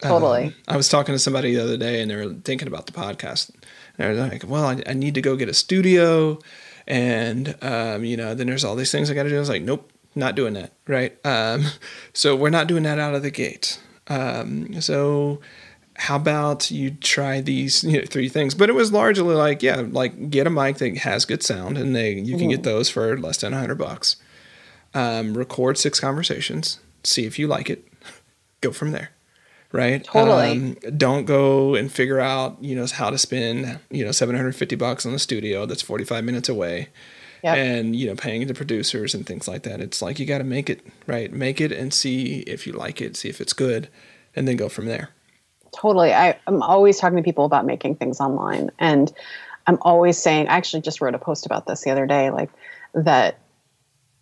[0.00, 0.48] Totally.
[0.48, 2.92] Um, I was talking to somebody the other day and they were thinking about the
[2.92, 3.54] podcast.
[3.96, 6.40] And they're like, well, I, I need to go get a studio.
[6.86, 9.36] And, um, you know, then there's all these things I got to do.
[9.36, 11.16] I was like, nope, not doing that, right?
[11.24, 11.66] Um,
[12.12, 13.80] so we're not doing that out of the gate.
[14.08, 15.40] Um, so
[15.94, 18.54] how about you try these you know, three things?
[18.54, 21.94] But it was largely like, yeah, like get a mic that has good sound, and
[21.94, 22.70] they you can get mm-hmm.
[22.70, 24.16] those for less than a hundred bucks.
[24.94, 27.86] Um, record six conversations, see if you like it,
[28.60, 29.10] go from there
[29.72, 30.04] right?
[30.04, 30.52] Totally.
[30.52, 35.04] Um, don't go and figure out, you know, how to spend, you know, 750 bucks
[35.04, 36.88] on the studio that's 45 minutes away
[37.42, 37.56] yep.
[37.56, 39.80] and you know paying the producers and things like that.
[39.80, 41.32] It's like you got to make it right?
[41.32, 43.88] Make it and see if you like it see if it's good
[44.34, 45.10] and then go from there.
[45.74, 46.12] Totally.
[46.12, 49.12] I, i'm always talking to people about making things online and
[49.66, 52.48] i'm always saying i actually just wrote a post about this the other day like
[52.94, 53.38] that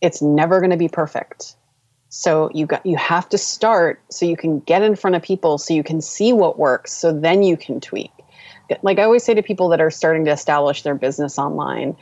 [0.04, 1.56] it's never going to be perfect.
[2.10, 5.58] So you got you have to start so you can get in front of people
[5.58, 8.12] so you can see what works so then you can tweak.
[8.82, 11.96] Like i always say to people that are starting to establish their business online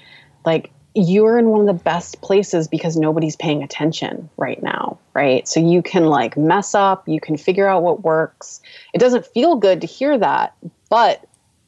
[0.44, 5.48] like you're in one of the best places because nobody's paying attention right now, right?
[5.48, 8.60] So you can like mess up, you can figure out what works.
[8.92, 10.54] It doesn't feel good to hear that,
[10.90, 11.26] but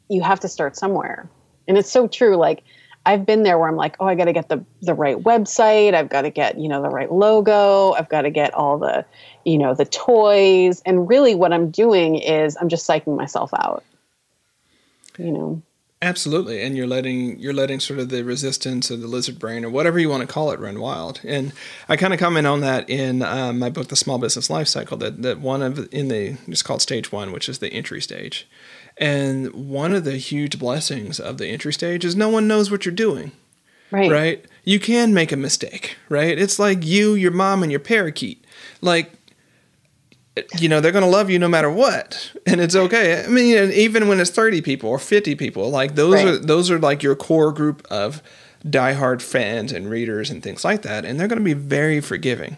[0.08, 1.28] you have to start somewhere.
[1.66, 2.62] And it's so true like
[3.06, 5.92] I've been there where I'm like, "Oh, I got to get the the right website,
[5.94, 9.04] I've got to get, you know, the right logo, I've got to get all the,
[9.44, 13.84] you know, the toys." And really what I'm doing is I'm just psyching myself out.
[15.18, 15.62] You know
[16.04, 19.70] Absolutely, and you're letting you're letting sort of the resistance or the lizard brain or
[19.70, 21.18] whatever you want to call it run wild.
[21.24, 21.54] And
[21.88, 24.98] I kind of comment on that in um, my book, The Small Business Life Cycle.
[24.98, 28.46] That that one of in the it's called stage one, which is the entry stage.
[28.98, 32.84] And one of the huge blessings of the entry stage is no one knows what
[32.84, 33.32] you're doing.
[33.90, 34.10] Right.
[34.10, 34.44] Right.
[34.62, 35.96] You can make a mistake.
[36.10, 36.38] Right.
[36.38, 38.44] It's like you, your mom, and your parakeet.
[38.82, 39.10] Like
[40.58, 43.24] you know they're going to love you no matter what and it's okay.
[43.24, 46.26] I mean even when it's 30 people or 50 people like those right.
[46.26, 48.22] are those are like your core group of
[48.64, 52.56] diehard fans and readers and things like that and they're going to be very forgiving.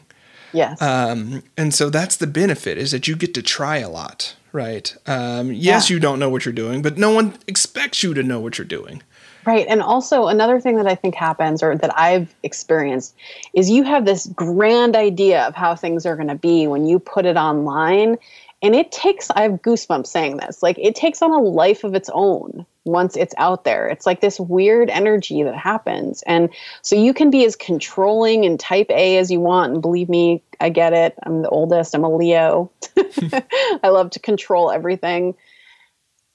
[0.53, 0.81] Yes.
[0.81, 4.97] Um, and so that's the benefit is that you get to try a lot right?
[5.07, 5.95] Um, yes yeah.
[5.95, 8.67] you don't know what you're doing but no one expects you to know what you're
[8.67, 9.03] doing
[9.47, 9.67] Right.
[9.69, 13.15] And also, another thing that I think happens or that I've experienced
[13.55, 16.99] is you have this grand idea of how things are going to be when you
[16.99, 18.19] put it online.
[18.61, 21.95] And it takes, I have goosebumps saying this, like it takes on a life of
[21.95, 23.87] its own once it's out there.
[23.87, 26.23] It's like this weird energy that happens.
[26.27, 26.49] And
[26.83, 29.75] so you can be as controlling and type A as you want.
[29.75, 31.15] And believe me, I get it.
[31.23, 32.73] I'm the oldest, I'm a Leo.
[32.97, 35.37] I love to control everything.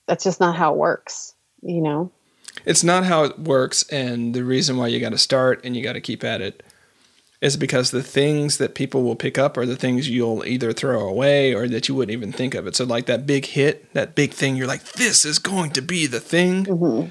[0.08, 2.10] That's just not how it works, you know?
[2.66, 5.84] It's not how it works, and the reason why you got to start and you
[5.84, 6.64] got to keep at it
[7.42, 11.08] is because the things that people will pick up are the things you'll either throw
[11.08, 12.76] away or that you wouldn't even think of it.
[12.76, 16.06] So, like that big hit, that big thing, you're like, this is going to be
[16.06, 16.66] the thing.
[16.66, 17.10] Mm-hmm.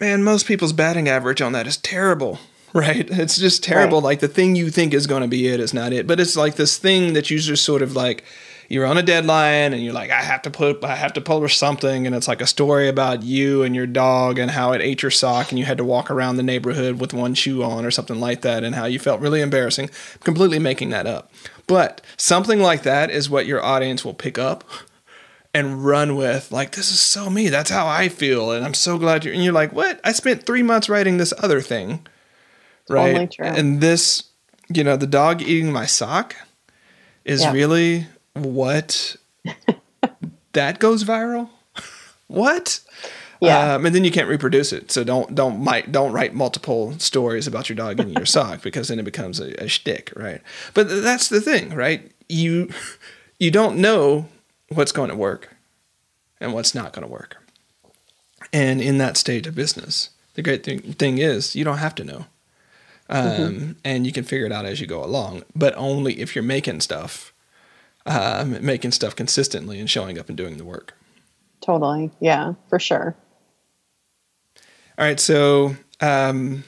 [0.00, 2.38] Man, most people's batting average on that is terrible,
[2.72, 3.08] right?
[3.10, 3.98] It's just terrible.
[3.98, 4.04] Right.
[4.04, 6.36] Like the thing you think is going to be it is not it, but it's
[6.36, 8.24] like this thing that you just sort of like
[8.72, 11.58] you're on a deadline and you're like, I have to put, I have to publish
[11.58, 15.02] something, and it's like a story about you and your dog and how it ate
[15.02, 17.90] your sock and you had to walk around the neighborhood with one shoe on or
[17.90, 19.90] something like that, and how you felt really embarrassing.
[20.20, 21.30] completely making that up,
[21.66, 24.64] but something like that is what your audience will pick up
[25.52, 26.50] and run with.
[26.50, 27.50] Like, this is so me.
[27.50, 29.34] That's how I feel, and I'm so glad you're.
[29.34, 30.00] And you're like, what?
[30.02, 32.06] I spent three months writing this other thing,
[32.88, 33.30] right?
[33.38, 34.30] And this,
[34.72, 36.36] you know, the dog eating my sock
[37.26, 37.52] is yeah.
[37.52, 39.16] really what?
[40.52, 41.50] that goes viral?
[42.26, 42.80] what?
[43.40, 43.74] Yeah.
[43.74, 44.92] Um, and then you can't reproduce it.
[44.92, 48.88] So don't don't might don't write multiple stories about your dog in your sock because
[48.88, 50.40] then it becomes a, a shtick, right?
[50.74, 52.10] But that's the thing, right?
[52.28, 52.70] You
[53.40, 54.28] you don't know
[54.68, 55.56] what's going to work
[56.40, 57.36] and what's not going to work.
[58.52, 62.04] And in that stage of business, the great thing, thing is you don't have to
[62.04, 62.26] know.
[63.08, 63.72] Um, mm-hmm.
[63.84, 66.80] And you can figure it out as you go along, but only if you're making
[66.80, 67.31] stuff
[68.06, 70.94] um, making stuff consistently and showing up and doing the work.
[71.60, 72.10] Totally.
[72.20, 73.16] Yeah, for sure.
[74.98, 75.20] All right.
[75.20, 76.64] So um,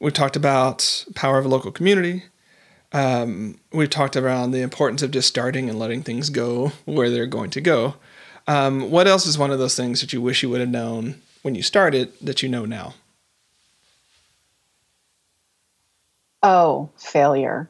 [0.00, 2.24] we talked about power of a local community.
[2.92, 7.26] Um, we've talked around the importance of just starting and letting things go where they're
[7.26, 7.96] going to go.
[8.46, 11.20] Um, what else is one of those things that you wish you would have known
[11.42, 12.94] when you started that you know now?
[16.42, 17.68] Oh, failure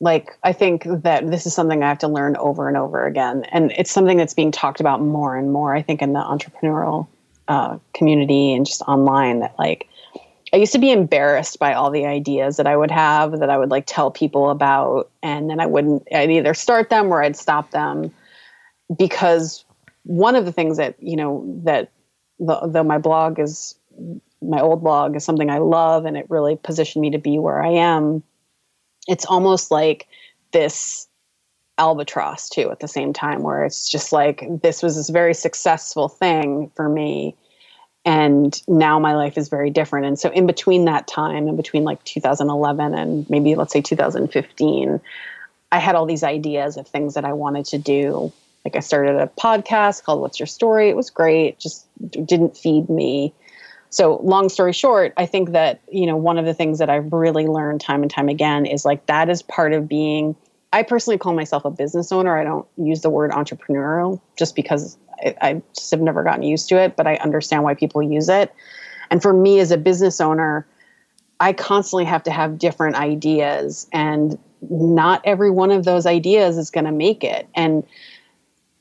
[0.00, 3.44] like i think that this is something i have to learn over and over again.
[3.52, 7.06] And it's something that's being talked about more and more i think in the entrepreneurial
[7.48, 9.88] uh, community and just online that like
[10.52, 13.56] i used to be embarrassed by all the ideas that i would have that i
[13.56, 15.10] would like tell people about.
[15.22, 18.12] And then i wouldn't i'd either start them or i'd stop them
[18.96, 19.64] because
[20.04, 21.90] one of the things that you know that
[22.38, 23.74] though my blog is
[24.42, 27.62] my old blog is something i love and it really positioned me to be where
[27.62, 28.22] i am
[29.06, 30.06] it's almost like
[30.52, 31.08] this
[31.78, 36.08] albatross too at the same time where it's just like this was this very successful
[36.08, 37.36] thing for me
[38.06, 40.06] and now my life is very different.
[40.06, 45.00] And so in between that time in between like 2011 and maybe let's say 2015
[45.72, 48.32] i had all these ideas of things that i wanted to do.
[48.64, 50.88] Like i started a podcast called what's your story?
[50.88, 51.58] It was great.
[51.58, 53.34] Just didn't feed me
[53.96, 57.12] so long story short i think that you know one of the things that i've
[57.12, 60.36] really learned time and time again is like that is part of being
[60.72, 62.36] i personally call myself a business owner.
[62.36, 66.68] I don't use the word entrepreneurial just because I, I just have never gotten used
[66.68, 68.52] to it but i understand why people use it.
[69.10, 70.66] And for me as a business owner
[71.40, 74.38] i constantly have to have different ideas and
[74.70, 77.48] not every one of those ideas is going to make it.
[77.54, 77.84] And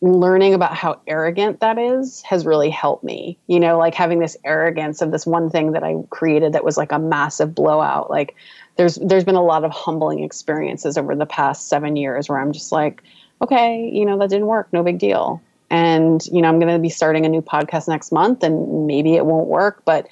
[0.05, 3.37] learning about how arrogant that is has really helped me.
[3.47, 6.77] You know, like having this arrogance of this one thing that I created that was
[6.77, 8.09] like a massive blowout.
[8.09, 8.35] Like
[8.75, 12.51] there's there's been a lot of humbling experiences over the past 7 years where I'm
[12.51, 13.01] just like,
[13.41, 15.41] okay, you know, that didn't work, no big deal.
[15.71, 19.15] And you know, I'm going to be starting a new podcast next month and maybe
[19.15, 20.07] it won't work, but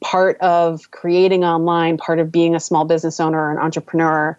[0.00, 4.36] part of creating online, part of being a small business owner or an entrepreneur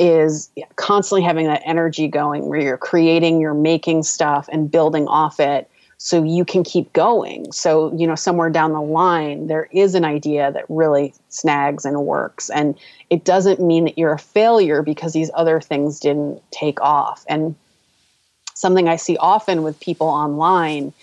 [0.00, 5.38] is constantly having that energy going where you're creating, you're making stuff and building off
[5.38, 7.52] it so you can keep going.
[7.52, 12.06] So, you know, somewhere down the line, there is an idea that really snags and
[12.06, 12.48] works.
[12.48, 12.78] And
[13.10, 17.26] it doesn't mean that you're a failure because these other things didn't take off.
[17.28, 17.54] And
[18.54, 20.94] something I see often with people online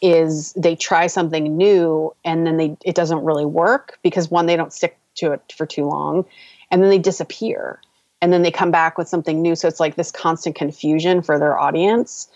[0.00, 4.56] is they try something new and then they it doesn't really work because one they
[4.56, 6.24] don't stick to it for too long
[6.70, 7.80] and then they disappear
[8.20, 11.38] and then they come back with something new so it's like this constant confusion for
[11.38, 12.28] their audience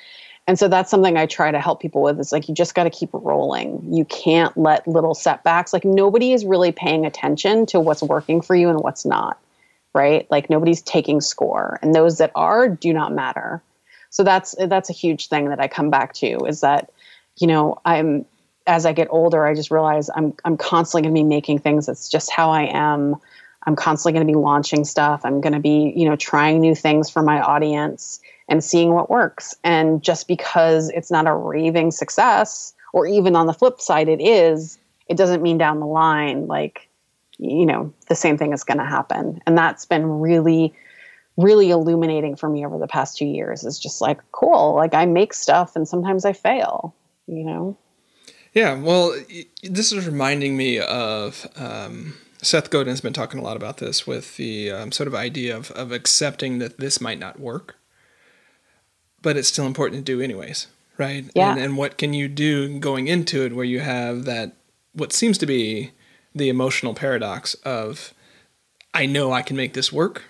[0.47, 2.85] and so that's something I try to help people with is like you just got
[2.85, 3.81] to keep rolling.
[3.89, 8.57] You can't let little setbacks like nobody is really paying attention to what's working for
[8.57, 9.39] you and what's not.
[9.95, 10.29] Right?
[10.31, 13.63] Like nobody's taking score and those that are do not matter.
[14.11, 16.91] So that's that's a huge thing that I come back to is that
[17.39, 18.27] you know, I'm
[18.67, 21.87] as I get older, I just realize I'm I'm constantly going to be making things
[21.87, 23.17] that's just how I am.
[23.65, 25.21] I'm constantly going to be launching stuff.
[25.25, 29.09] I'm going to be, you know, trying new things for my audience and seeing what
[29.09, 29.55] works.
[29.63, 34.21] And just because it's not a raving success, or even on the flip side, it
[34.21, 36.89] is, it doesn't mean down the line, like,
[37.39, 39.41] you know, the same thing is going to happen.
[39.47, 40.75] And that's been really,
[41.37, 45.07] really illuminating for me over the past two years is just like, cool, like I
[45.07, 46.95] make stuff and sometimes I fail,
[47.27, 47.77] you know?
[48.53, 49.17] Yeah, well,
[49.63, 54.37] this is reminding me of um, Seth Godin's been talking a lot about this with
[54.37, 57.77] the um, sort of idea of, of accepting that this might not work
[59.23, 60.67] but it's still important to do anyways,
[60.99, 61.25] right?
[61.35, 61.53] Yeah.
[61.53, 64.57] And, and what can you do going into it where you have that
[64.93, 65.93] what seems to be
[66.35, 68.13] the emotional paradox of
[68.93, 70.25] I know I can make this work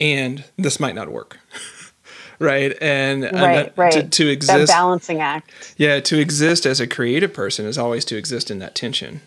[0.00, 1.38] and this might not work.
[2.40, 3.92] right and right, right.
[3.92, 8.04] To, to exist that balancing act yeah to exist as a creative person is always
[8.06, 9.20] to exist in that tension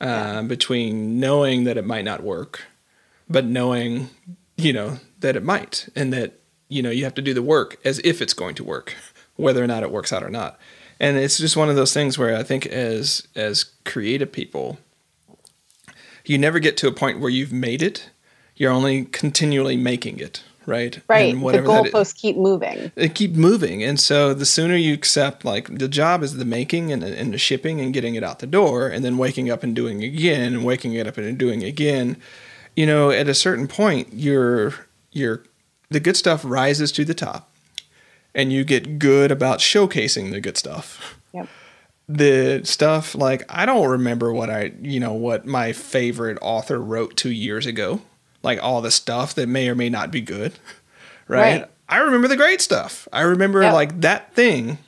[0.00, 0.42] uh, yeah.
[0.42, 2.62] between knowing that it might not work
[3.28, 4.08] but knowing
[4.56, 7.78] you know that it might and that you know you have to do the work
[7.84, 8.94] as if it's going to work
[9.36, 10.58] whether or not it works out or not.
[11.00, 14.78] And it's just one of those things where i think as as creative people
[16.28, 18.10] you never get to a point where you've made it.
[18.54, 23.98] You're only continually making it right right the goalposts keep moving they keep moving and
[23.98, 27.80] so the sooner you accept like the job is the making and, and the shipping
[27.80, 30.92] and getting it out the door and then waking up and doing again and waking
[30.92, 32.16] it up and doing again
[32.76, 34.74] you know at a certain point you're
[35.10, 35.42] you're
[35.90, 37.50] the good stuff rises to the top
[38.34, 41.18] and you get good about showcasing the good stuff.
[41.32, 41.48] Yep.
[42.08, 47.16] The stuff like I don't remember what I, you know, what my favorite author wrote
[47.16, 48.00] 2 years ago,
[48.48, 50.52] like all the stuff that may or may not be good,
[51.28, 51.60] right?
[51.60, 51.70] right.
[51.88, 53.06] I remember the great stuff.
[53.12, 53.72] I remember yep.
[53.72, 54.78] like that thing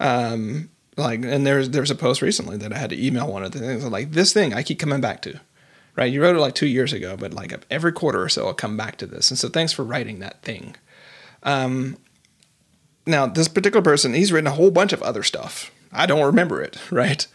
[0.00, 3.52] um like and there's there's a post recently that I had to email one of
[3.52, 5.38] the things like this thing I keep coming back to
[5.96, 6.12] right?
[6.12, 8.76] You wrote it like two years ago, but like every quarter or so, I'll come
[8.76, 9.30] back to this.
[9.30, 10.76] And so thanks for writing that thing.
[11.42, 11.98] Um,
[13.06, 15.70] now, this particular person, he's written a whole bunch of other stuff.
[15.92, 17.26] I don't remember it, right?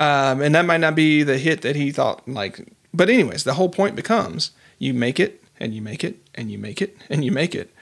[0.00, 2.60] Um, and that might not be the hit that he thought like.
[2.94, 6.58] But anyways, the whole point becomes you make it and you make it and you
[6.58, 7.72] make it and you make it.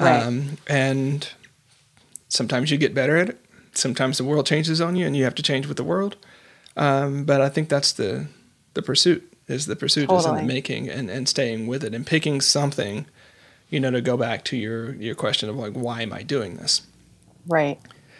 [0.00, 0.22] Right.
[0.22, 1.28] Um, and
[2.28, 3.38] sometimes you get better at it.
[3.72, 6.16] Sometimes the world changes on you and you have to change with the world.
[6.76, 8.26] Um, but I think that's the
[8.74, 10.18] the pursuit is the pursuit totally.
[10.18, 13.06] is in the making and, and staying with it and picking something,
[13.68, 16.56] you know, to go back to your your question of like why am I doing
[16.56, 16.82] this?
[17.46, 17.78] Right.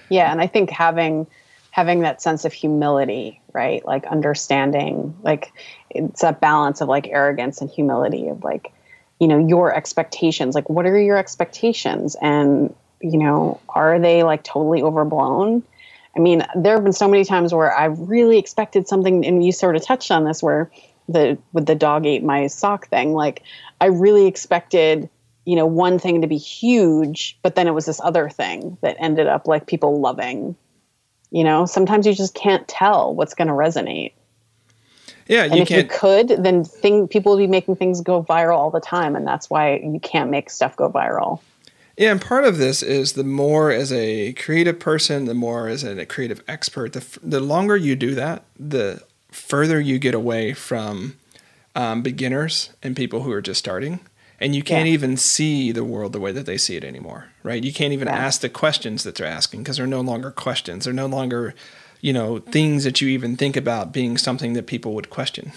[0.08, 1.26] Yeah, and I think having
[1.70, 3.84] having that sense of humility, right?
[3.86, 5.52] Like understanding, like
[5.94, 8.72] it's that balance of like arrogance and humility of like,
[9.20, 10.54] you know, your expectations.
[10.54, 12.16] Like, what are your expectations?
[12.20, 15.62] And, you know, are they like totally overblown?
[16.16, 19.50] I mean, there have been so many times where I really expected something, and you
[19.50, 20.70] sort of touched on this, where
[21.08, 23.42] the with the dog ate my sock thing like
[23.80, 25.08] i really expected
[25.44, 28.96] you know one thing to be huge but then it was this other thing that
[28.98, 30.54] ended up like people loving
[31.30, 34.12] you know sometimes you just can't tell what's going to resonate
[35.26, 35.84] yeah and if can't...
[35.84, 39.26] you could then thing people would be making things go viral all the time and
[39.26, 41.40] that's why you can't make stuff go viral
[41.94, 45.84] yeah, and part of this is the more as a creative person, the more as
[45.84, 51.16] a creative expert, the, the longer you do that, the further you get away from
[51.74, 54.00] um, beginners and people who are just starting
[54.38, 54.92] and you can't yeah.
[54.94, 58.08] even see the world the way that they see it anymore right you can't even
[58.08, 58.14] yeah.
[58.14, 61.54] ask the questions that they're asking because they're no longer questions they're no longer
[62.02, 65.52] you know things that you even think about being something that people would question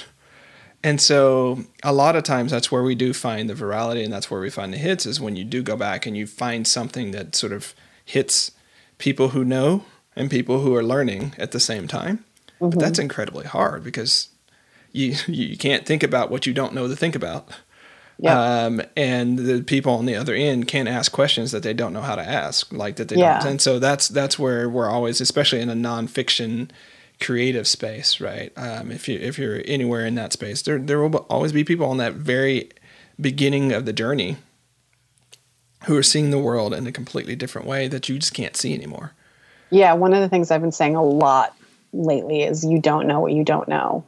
[0.81, 4.31] and so a lot of times that's where we do find the virality and that's
[4.31, 7.11] where we find the hits is when you do go back and you find something
[7.11, 7.73] that sort of
[8.05, 8.51] hits
[8.97, 9.83] people who know
[10.15, 12.23] and people who are learning at the same time
[12.59, 12.69] Mm-hmm.
[12.69, 14.29] But that's incredibly hard because
[14.91, 17.49] you you can't think about what you don't know to think about.
[18.18, 18.66] Yeah.
[18.66, 22.01] Um, and the people on the other end can't ask questions that they don't know
[22.01, 23.39] how to ask, like that they yeah.
[23.39, 23.51] don't.
[23.51, 26.70] And so that's that's where we're always, especially in a nonfiction
[27.20, 28.51] creative space, right?
[28.55, 31.88] Um, if you if you're anywhere in that space, there there will always be people
[31.88, 32.70] on that very
[33.20, 34.38] beginning of the journey
[35.86, 38.74] who are seeing the world in a completely different way that you just can't see
[38.74, 39.13] anymore.
[39.70, 41.55] Yeah, one of the things I've been saying a lot
[41.93, 44.03] lately is you don't know what you don't know.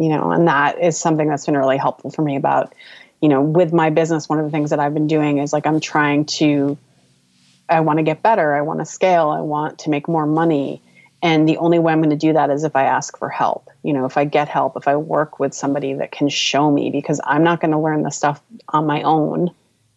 [0.00, 2.74] You know, and that is something that's been really helpful for me about,
[3.20, 5.66] you know, with my business, one of the things that I've been doing is like
[5.66, 6.78] I'm trying to
[7.68, 10.82] I want to get better, I want to scale, I want to make more money.
[11.22, 13.68] And the only way I'm going to do that is if I ask for help.
[13.82, 16.90] You know, if I get help, if I work with somebody that can show me,
[16.90, 19.50] because I'm not going to learn the stuff on my own,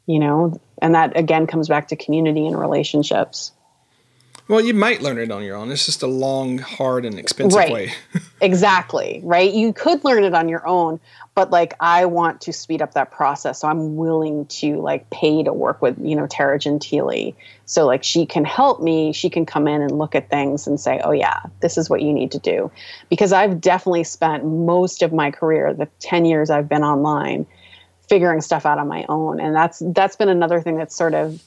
[0.06, 3.54] you know, and that again comes back to community and relationships.
[4.50, 5.72] Well, you might learn it on your own.
[5.72, 7.72] It's just a long, hard, and expensive right.
[7.72, 7.94] way.
[8.42, 9.22] exactly.
[9.24, 9.54] Right.
[9.54, 11.00] You could learn it on your own,
[11.34, 13.62] but like I want to speed up that process.
[13.62, 17.34] So I'm willing to like pay to work with, you know, Tara Gentile.
[17.66, 19.14] So like she can help me.
[19.14, 22.02] She can come in and look at things and say, oh, yeah, this is what
[22.02, 22.70] you need to do.
[23.10, 27.46] Because I've definitely spent most of my career, the 10 years I've been online,
[28.10, 29.40] figuring stuff out on my own.
[29.40, 31.42] And that's that's been another thing that's sort of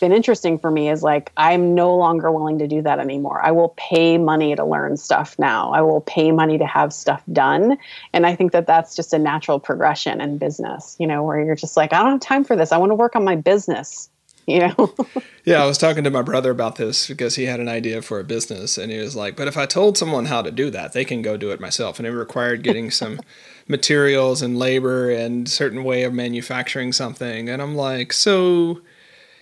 [0.00, 3.44] been interesting for me is like I'm no longer willing to do that anymore.
[3.44, 5.72] I will pay money to learn stuff now.
[5.72, 7.78] I will pay money to have stuff done,
[8.12, 10.96] and I think that that's just a natural progression in business.
[10.98, 12.72] You know, where you're just like, I don't have time for this.
[12.72, 14.08] I want to work on my business.
[14.46, 14.94] You know.
[15.44, 18.18] yeah, I was talking to my brother about this because he had an idea for
[18.18, 20.92] a business, and he was like, "But if I told someone how to do that,
[20.92, 23.20] they can go do it myself." And it required getting some
[23.68, 27.48] materials and labor and certain way of manufacturing something.
[27.48, 28.80] And I'm like, so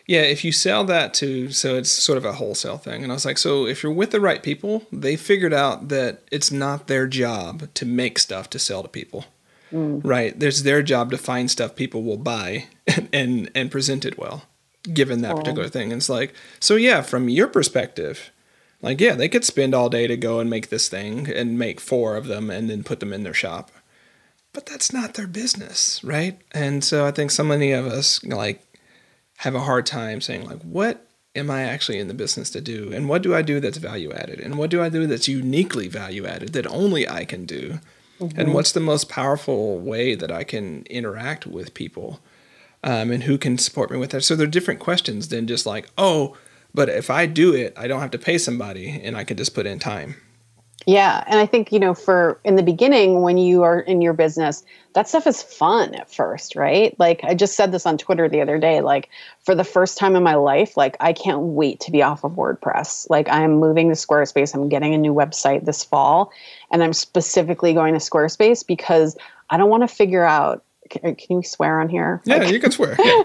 [0.09, 3.03] yeah, if you sell that to, so it's sort of a wholesale thing.
[3.03, 6.23] And I was like, so if you're with the right people, they figured out that
[6.33, 9.27] it's not their job to make stuff to sell to people.
[9.71, 10.01] Mm.
[10.03, 10.37] Right?
[10.37, 14.45] There's their job to find stuff people will buy and and, and present it well,
[14.91, 15.37] given that oh.
[15.37, 15.93] particular thing.
[15.93, 18.31] And it's like, so yeah, from your perspective,
[18.81, 21.81] like yeah, they could spend all day to go and make this thing and make
[21.81, 23.71] four of them and then put them in their shop.
[24.55, 26.41] But that's not their business, right?
[26.53, 28.65] And so I think so many of us like
[29.39, 32.93] have a hard time saying like what am I actually in the business to do?
[32.93, 34.41] And what do I do that's value added?
[34.41, 37.81] And what do I do that's uniquely value added that only I can do?
[38.21, 38.41] Mm-hmm.
[38.41, 42.19] and what's the most powerful way that I can interact with people
[42.83, 44.25] um, and who can support me with that?
[44.25, 46.37] So they're different questions than just like oh
[46.75, 49.55] but if I do it I don't have to pay somebody and I can just
[49.55, 50.17] put in time
[50.87, 51.25] yeah.
[51.27, 54.65] And I think, you know, for in the beginning, when you are in your business,
[54.95, 56.99] that stuff is fun at first, right?
[56.99, 58.81] Like I just said this on Twitter the other day.
[58.81, 59.11] Like
[59.45, 62.33] for the first time in my life, like I can't wait to be off of
[62.33, 63.11] WordPress.
[63.11, 64.55] Like I'm moving to Squarespace.
[64.55, 66.33] I'm getting a new website this fall.
[66.71, 69.17] And I'm specifically going to Squarespace because
[69.51, 72.23] I don't want to figure out can, uh, can you swear on here?
[72.25, 72.97] Yeah, like, you can swear.
[73.05, 73.23] Yeah.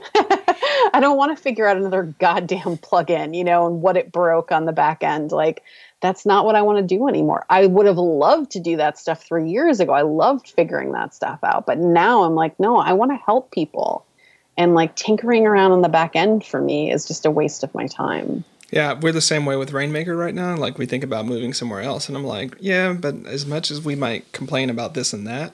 [0.93, 4.51] I don't want to figure out another goddamn plugin, you know, and what it broke
[4.51, 5.32] on the back end.
[5.32, 5.64] Like
[6.04, 7.45] that's not what I want to do anymore.
[7.49, 9.93] I would have loved to do that stuff three years ago.
[9.93, 11.66] I loved figuring that stuff out.
[11.66, 14.06] But now I'm like, no, I want to help people.
[14.58, 17.74] And like tinkering around on the back end for me is just a waste of
[17.74, 18.43] my time.
[18.70, 20.58] Yeah, we're the same way with Rainmaker right now.
[20.58, 22.10] Like we think about moving somewhere else.
[22.10, 25.54] And I'm like, yeah, but as much as we might complain about this and that,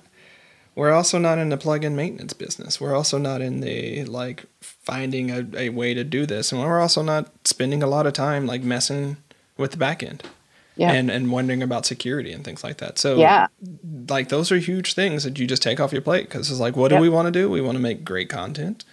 [0.73, 2.81] we're also not in the plug-in maintenance business.
[2.81, 6.51] We're also not in the like finding a, a way to do this.
[6.51, 9.17] And we're also not spending a lot of time like messing
[9.55, 10.23] with the back end
[10.79, 10.93] yeah.
[10.93, 12.97] and and wondering about security and things like that.
[12.97, 13.47] So yeah,
[14.07, 16.77] like those are huge things that you just take off your plate because it's like,
[16.77, 16.99] what yep.
[16.99, 17.49] do we want to do?
[17.49, 18.85] We want to make great content.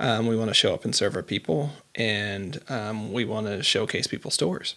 [0.00, 3.62] Um, we want to show up and serve our people, and um, we want to
[3.62, 4.74] showcase people's stores.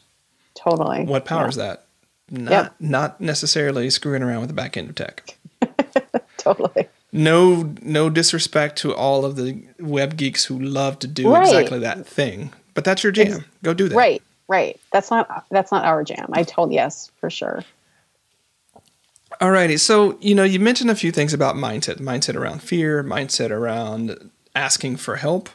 [0.54, 1.06] Totally.
[1.06, 1.64] What powers yeah.
[1.64, 1.86] that?
[2.30, 2.76] Not yep.
[2.80, 5.38] not necessarily screwing around with the back end of tech.
[6.38, 6.88] totally.
[7.12, 11.46] No, no disrespect to all of the web geeks who love to do right.
[11.48, 13.46] exactly that thing, but that's your jam.
[13.64, 13.96] Go do that.
[13.96, 14.80] Right right.
[14.92, 16.30] That's not that's not our jam.
[16.34, 17.64] I told yes for sure.
[19.42, 23.50] Alrighty, so you know you mentioned a few things about mindset, mindset around fear, mindset
[23.50, 25.50] around asking for help.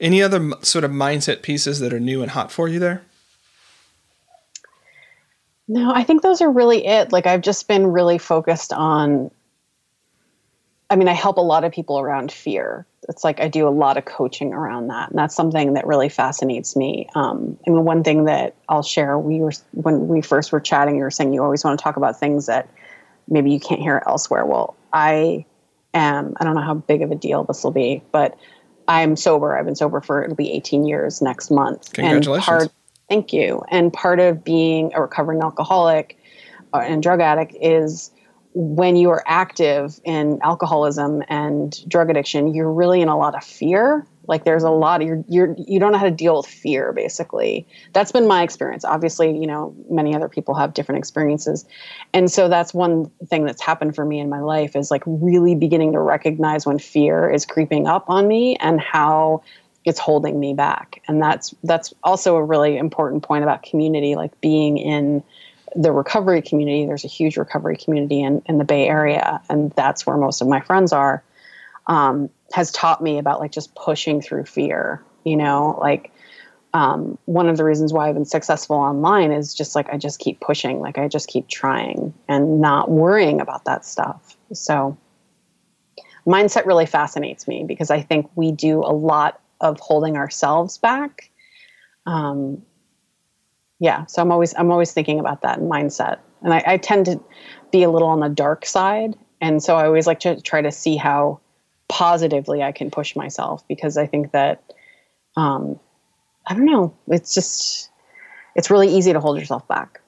[0.00, 3.02] Any other sort of mindset pieces that are new and hot for you there?
[5.68, 7.12] No, I think those are really it.
[7.12, 9.30] Like I've just been really focused on
[10.88, 13.70] I mean, I help a lot of people around fear it's like I do a
[13.70, 17.08] lot of coaching around that, and that's something that really fascinates me.
[17.14, 20.96] Um, I mean, one thing that I'll share: we were when we first were chatting,
[20.96, 22.68] you were saying you always want to talk about things that
[23.28, 24.44] maybe you can't hear elsewhere.
[24.44, 25.44] Well, I
[25.94, 26.34] am.
[26.38, 28.36] I don't know how big of a deal this will be, but
[28.88, 29.56] I'm sober.
[29.56, 31.92] I've been sober for it'll be 18 years next month.
[31.92, 32.48] Congratulations!
[32.48, 32.72] And part,
[33.08, 33.62] thank you.
[33.70, 36.18] And part of being a recovering alcoholic
[36.74, 38.10] uh, and drug addict is
[38.58, 43.44] when you are active in alcoholism and drug addiction, you're really in a lot of
[43.44, 44.06] fear.
[44.28, 46.94] Like there's a lot of you're you're you don't know how to deal with fear
[46.94, 47.66] basically.
[47.92, 48.82] That's been my experience.
[48.82, 51.66] Obviously, you know, many other people have different experiences.
[52.14, 55.54] And so that's one thing that's happened for me in my life is like really
[55.54, 59.42] beginning to recognize when fear is creeping up on me and how
[59.84, 61.02] it's holding me back.
[61.08, 65.22] And that's that's also a really important point about community like being in
[65.76, 70.06] the recovery community, there's a huge recovery community in, in the Bay Area, and that's
[70.06, 71.22] where most of my friends are,
[71.86, 75.02] um, has taught me about like just pushing through fear.
[75.24, 76.12] You know, like
[76.72, 80.18] um, one of the reasons why I've been successful online is just like I just
[80.18, 84.36] keep pushing, like I just keep trying and not worrying about that stuff.
[84.52, 84.96] So,
[86.26, 91.30] mindset really fascinates me because I think we do a lot of holding ourselves back.
[92.04, 92.62] Um,
[93.78, 94.06] yeah.
[94.06, 96.18] So i'm always i'm always thinking about that mindset.
[96.42, 97.20] And I, I, tend to
[97.72, 99.16] be a little on the dark side.
[99.40, 101.40] And so i always like to try to see how
[101.88, 104.62] positively i can push myself because i think that
[105.36, 105.78] um,
[106.46, 106.94] i don't know.
[107.08, 107.90] It's just
[108.54, 110.00] it's really easy to hold yourself back.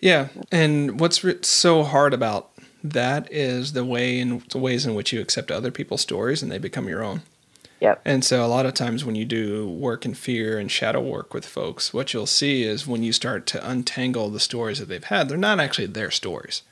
[0.00, 0.28] Yeah.
[0.50, 2.50] And what's so hard about
[2.82, 6.52] that is the way in the ways in which you accept other people's stories and
[6.52, 7.22] they become your own
[7.84, 8.00] Yep.
[8.06, 11.34] And so a lot of times when you do work in fear and shadow work
[11.34, 15.04] with folks, what you'll see is when you start to untangle the stories that they've
[15.04, 16.62] had, they're not actually their stories.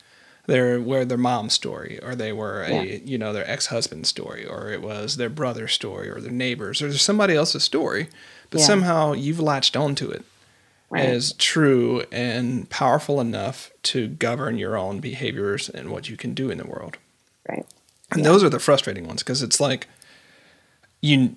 [0.47, 2.99] They're where their mom's story, or they were a yeah.
[3.05, 6.81] you know their ex husband's story, or it was their brother's story, or their neighbors,
[6.81, 8.09] or somebody else's story.
[8.49, 8.67] But yeah.
[8.67, 10.25] somehow you've latched onto it
[10.89, 11.05] right.
[11.05, 16.51] as true and powerful enough to govern your own behaviors and what you can do
[16.51, 16.97] in the world.
[17.47, 17.67] Right.
[18.11, 18.31] And yeah.
[18.31, 19.87] those are the frustrating ones because it's like
[21.03, 21.36] you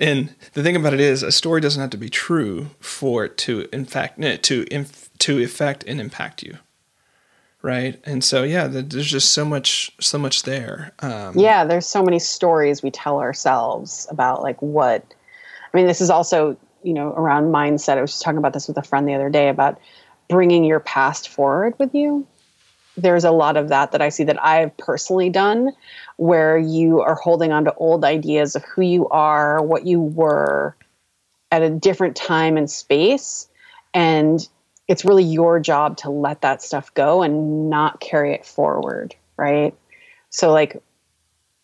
[0.00, 3.36] and the thing about it is a story doesn't have to be true for it
[3.38, 4.64] to in fact to
[5.18, 6.58] to affect and impact you
[7.62, 8.00] right?
[8.04, 12.18] And so yeah there's just so much so much there um, yeah there's so many
[12.18, 15.14] stories we tell ourselves about like what
[15.72, 17.98] i mean this is also you know around mindset.
[17.98, 19.78] I was just talking about this with a friend the other day about
[20.28, 22.26] bringing your past forward with you
[22.96, 25.72] there's a lot of that that i see that i've personally done
[26.16, 30.76] where you are holding on to old ideas of who you are, what you were
[31.50, 33.48] at a different time and space.
[33.92, 34.46] And
[34.88, 39.74] it's really your job to let that stuff go and not carry it forward, right?
[40.30, 40.82] So, like,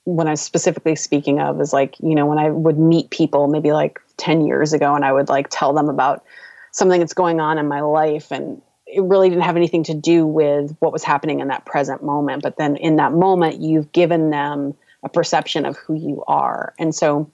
[0.04, 3.72] when I'm specifically speaking of is like, you know, when I would meet people maybe
[3.72, 6.24] like 10 years ago and I would like tell them about
[6.72, 8.60] something that's going on in my life and
[8.90, 12.42] it really didn't have anything to do with what was happening in that present moment.
[12.42, 16.74] But then in that moment, you've given them a perception of who you are.
[16.78, 17.30] And so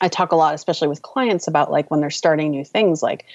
[0.00, 3.26] I talk a lot, especially with clients, about like when they're starting new things, like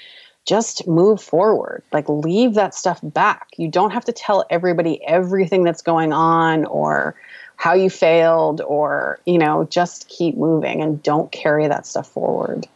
[0.46, 3.48] just move forward, like leave that stuff back.
[3.58, 7.16] You don't have to tell everybody everything that's going on or
[7.58, 12.68] how you failed or, you know, just keep moving and don't carry that stuff forward.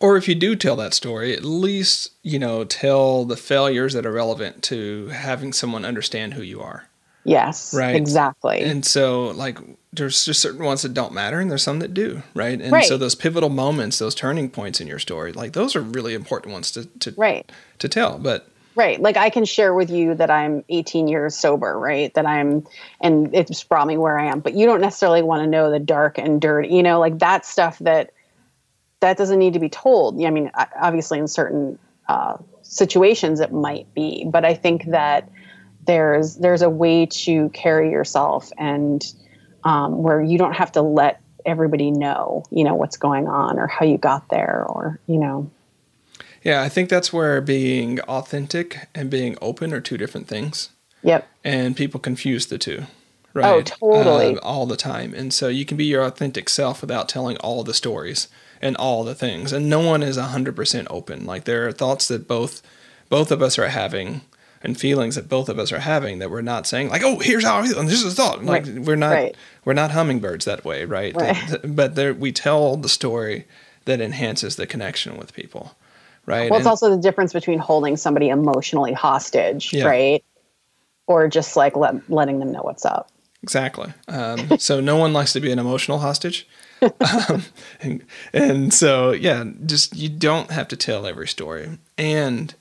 [0.00, 4.06] Or if you do tell that story, at least, you know, tell the failures that
[4.06, 6.88] are relevant to having someone understand who you are.
[7.24, 7.74] Yes.
[7.74, 7.94] Right.
[7.94, 8.60] Exactly.
[8.60, 9.58] And so, like,
[9.92, 12.58] there's just certain ones that don't matter, and there's some that do, right?
[12.60, 12.84] And right.
[12.84, 16.52] so, those pivotal moments, those turning points in your story, like, those are really important
[16.52, 18.18] ones to to right to tell.
[18.18, 22.14] But right, like, I can share with you that I'm 18 years sober, right?
[22.14, 22.66] That I'm,
[23.00, 24.40] and it's brought me where I am.
[24.40, 27.44] But you don't necessarily want to know the dark and dirty, you know, like that
[27.44, 28.12] stuff that
[29.00, 30.22] that doesn't need to be told.
[30.24, 31.78] I mean, obviously, in certain
[32.08, 35.30] uh, situations, it might be, but I think that
[35.86, 39.04] there's there's a way to carry yourself and
[39.64, 43.66] um, where you don't have to let everybody know, you know, what's going on or
[43.66, 45.50] how you got there, or you know.
[46.42, 50.70] Yeah, I think that's where being authentic and being open are two different things.
[51.02, 51.28] Yep.
[51.44, 52.84] And people confuse the two.
[53.34, 53.72] Oh, right?
[53.82, 54.36] Oh, totally.
[54.36, 55.14] Uh, all the time.
[55.14, 58.28] And so you can be your authentic self without telling all the stories
[58.60, 59.52] and all the things.
[59.52, 61.26] And no one is 100% open.
[61.26, 62.62] Like there are thoughts that both
[63.08, 64.20] both of us are having
[64.62, 67.44] and feelings that both of us are having that we're not saying like, "Oh, here's
[67.44, 68.44] how I feel." And this is a thought.
[68.44, 68.78] Like right.
[68.80, 69.36] we're not right.
[69.64, 71.14] we're not hummingbirds that way, right?
[71.14, 71.56] right.
[71.64, 73.46] But there, we tell the story
[73.84, 75.74] that enhances the connection with people.
[76.26, 76.50] Right?
[76.50, 79.86] Well, it's and, also the difference between holding somebody emotionally hostage, yeah.
[79.86, 80.24] right?
[81.06, 83.10] Or just like let, letting them know what's up.
[83.42, 83.94] Exactly.
[84.08, 86.46] Um, so no one likes to be an emotional hostage.
[87.28, 87.42] um,
[87.80, 91.78] and, and, so, yeah, just you don't have to tell every story.
[91.96, 92.54] And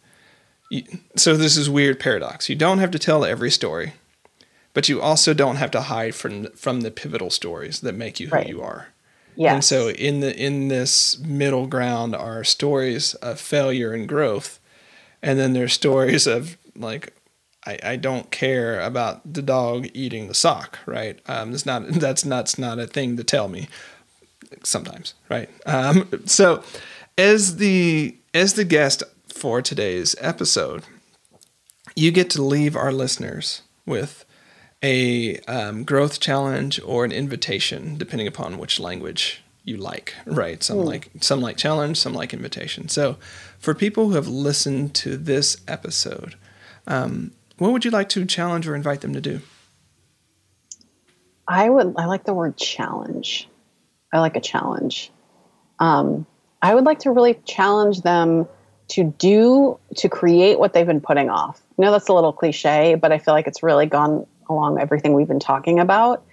[0.69, 0.83] you,
[1.15, 2.49] so this is weird paradox.
[2.49, 3.93] You don't have to tell every story,
[4.73, 8.27] but you also don't have to hide from from the pivotal stories that make you
[8.27, 8.47] who right.
[8.47, 8.87] you are.
[9.35, 9.53] Yeah.
[9.53, 14.59] And so in the in this middle ground are stories of failure and growth,
[15.21, 17.13] and then there's stories of like
[17.65, 21.19] I, I don't care about the dog eating the sock, right?
[21.27, 23.67] Um, it's not that's not, that's not a thing to tell me.
[24.63, 25.49] Sometimes, right?
[25.65, 26.63] Um, so,
[27.17, 30.83] as the as the guest for today's episode,
[31.95, 34.25] you get to leave our listeners with
[34.83, 40.13] a um, growth challenge or an invitation, depending upon which language you like.
[40.25, 40.63] Right?
[40.63, 40.85] Some mm.
[40.85, 42.89] like some like challenge, some like invitation.
[42.89, 43.17] So,
[43.59, 46.35] for people who have listened to this episode,
[46.85, 49.41] um, what would you like to challenge or invite them to do?
[51.47, 51.95] I would.
[51.97, 53.47] I like the word challenge.
[54.13, 55.11] I like a challenge.
[55.79, 56.25] Um,
[56.61, 58.47] I would like to really challenge them
[58.89, 61.61] to do to create what they've been putting off.
[61.77, 65.13] I know that's a little cliche, but I feel like it's really gone along everything
[65.13, 66.25] we've been talking about.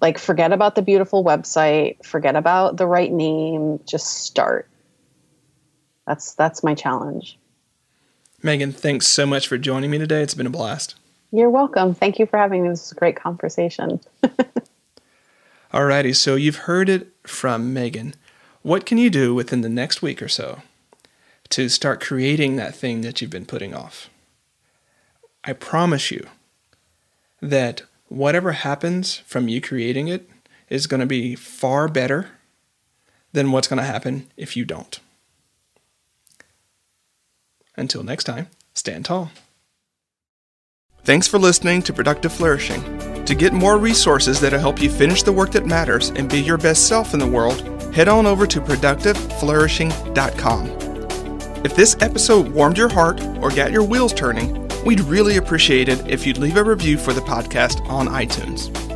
[0.00, 4.66] Like, forget about the beautiful website, forget about the right name, just start.
[6.06, 7.38] That's that's my challenge.
[8.42, 10.22] Meighan, thanks so much for joining me today.
[10.22, 10.94] It's been a blast.
[11.30, 11.94] You're welcome.
[11.94, 12.70] Thank you for having me.
[12.70, 14.00] This was a great conversation.
[15.72, 18.14] Alrighty, so you've heard it from Meighan.
[18.62, 20.62] What can you do within the next week or so
[21.50, 24.10] to start creating that thing that you've been putting off?
[25.44, 26.26] I promise you
[27.40, 30.28] that whatever happens from you creating it
[30.68, 32.32] is going to be far better
[33.32, 34.98] than what's going to happen if you don't.
[37.76, 39.30] Until next time, stand tall.
[41.04, 43.09] Thanks for listening to Productive Flourishing.
[43.30, 46.58] To get more resources that'll help you finish the work that matters and be your
[46.58, 47.60] best self in the world,
[47.94, 50.66] head on over to productiveflourishing.com.
[51.64, 56.04] If this episode warmed your heart or got your wheels turning, we'd really appreciate it
[56.08, 58.89] if you'd leave a review for the podcast on iTunes.